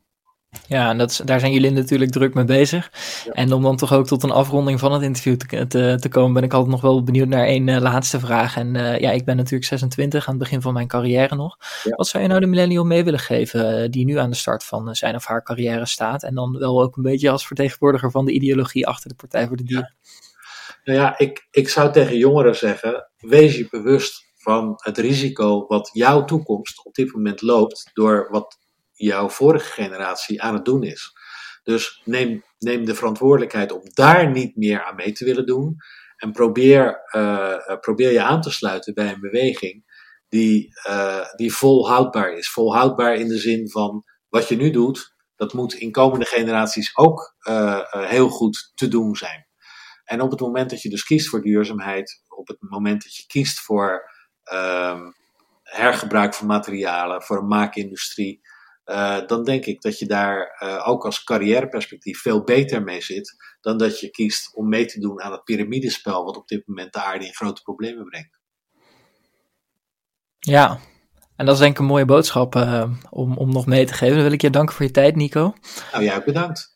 [0.73, 2.91] Ja, en dat daar zijn jullie natuurlijk druk mee bezig.
[3.33, 6.33] En om dan toch ook tot een afronding van het interview te, te, te komen,
[6.33, 8.57] ben ik altijd nog wel benieuwd naar één uh, laatste vraag.
[8.57, 11.57] En uh, ja, ik ben natuurlijk 26 aan het begin van mijn carrière nog.
[11.83, 11.97] Ja.
[11.97, 14.65] Wat zou je nou de millennial mee willen geven uh, die nu aan de start
[14.65, 16.23] van zijn of haar carrière staat?
[16.23, 19.57] En dan wel ook een beetje als vertegenwoordiger van de ideologie achter de Partij voor
[19.57, 19.95] de Dieren.
[20.01, 20.11] Ja.
[20.85, 25.91] Nou ja, ik, ik zou tegen jongeren zeggen, wees je bewust van het risico wat
[25.93, 28.59] jouw toekomst op dit moment loopt door wat
[29.07, 31.13] jouw vorige generatie aan het doen is.
[31.63, 35.77] Dus neem, neem de verantwoordelijkheid om daar niet meer aan mee te willen doen.
[36.17, 39.85] En probeer, uh, probeer je aan te sluiten bij een beweging
[40.29, 42.51] die, uh, die volhoudbaar is.
[42.51, 47.37] Volhoudbaar in de zin van wat je nu doet, dat moet in komende generaties ook
[47.91, 49.47] heel goed te doen zijn.
[50.05, 53.27] En op het moment dat je dus kiest voor duurzaamheid, op het moment dat je
[53.27, 54.11] kiest voor
[54.43, 55.11] ehm,
[55.63, 58.41] hergebruik van materialen, voor een maakindustrie,
[58.93, 63.37] uh, dan denk ik dat je daar uh, ook als carrièreperspectief veel beter mee zit
[63.61, 66.93] dan dat je kiest om mee te doen aan het piramidespel wat op dit moment
[66.93, 68.41] de aarde in grote problemen brengt.
[70.39, 70.79] Ja,
[71.37, 74.15] en dat is denk ik een mooie boodschap uh, om, om nog mee te geven.
[74.15, 75.55] Dan wil ik je danken voor je tijd, Nico.
[75.93, 76.72] Nou ja, bedankt.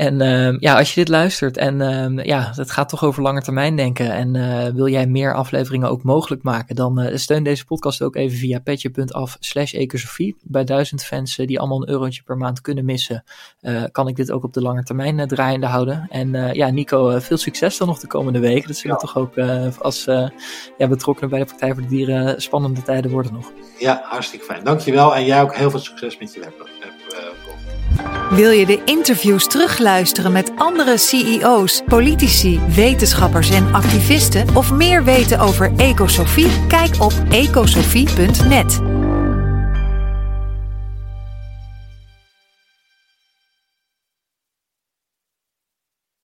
[0.00, 3.42] En uh, ja, als je dit luistert en uh, ja, het gaat toch over lange
[3.42, 8.02] termijn denken en uh, wil jij meer afleveringen ook mogelijk maken, dan steun deze podcast
[8.02, 10.36] ook even via petje.af slash ecosofie.
[10.42, 13.24] Bij duizend fans die allemaal een eurotje per maand kunnen missen,
[13.92, 16.06] kan ik dit ook op de lange termijn draaiende houden.
[16.10, 18.68] En ja, Nico, veel succes dan nog de komende weken.
[18.68, 19.02] Dat zullen ja.
[19.02, 19.38] toch ook
[19.78, 20.04] als
[20.78, 23.52] ja, betrokkenen bij de Partij voor de Dieren spannende tijden worden nog.
[23.78, 24.64] Ja, hartstikke fijn.
[24.64, 26.69] Dankjewel en jij ook heel veel succes met je webblog.
[28.30, 35.38] Wil je de interviews terugluisteren met andere CEO's, politici, wetenschappers en activisten of meer weten
[35.38, 36.66] over Ecosofie?
[36.68, 38.80] Kijk op ecosofie.net.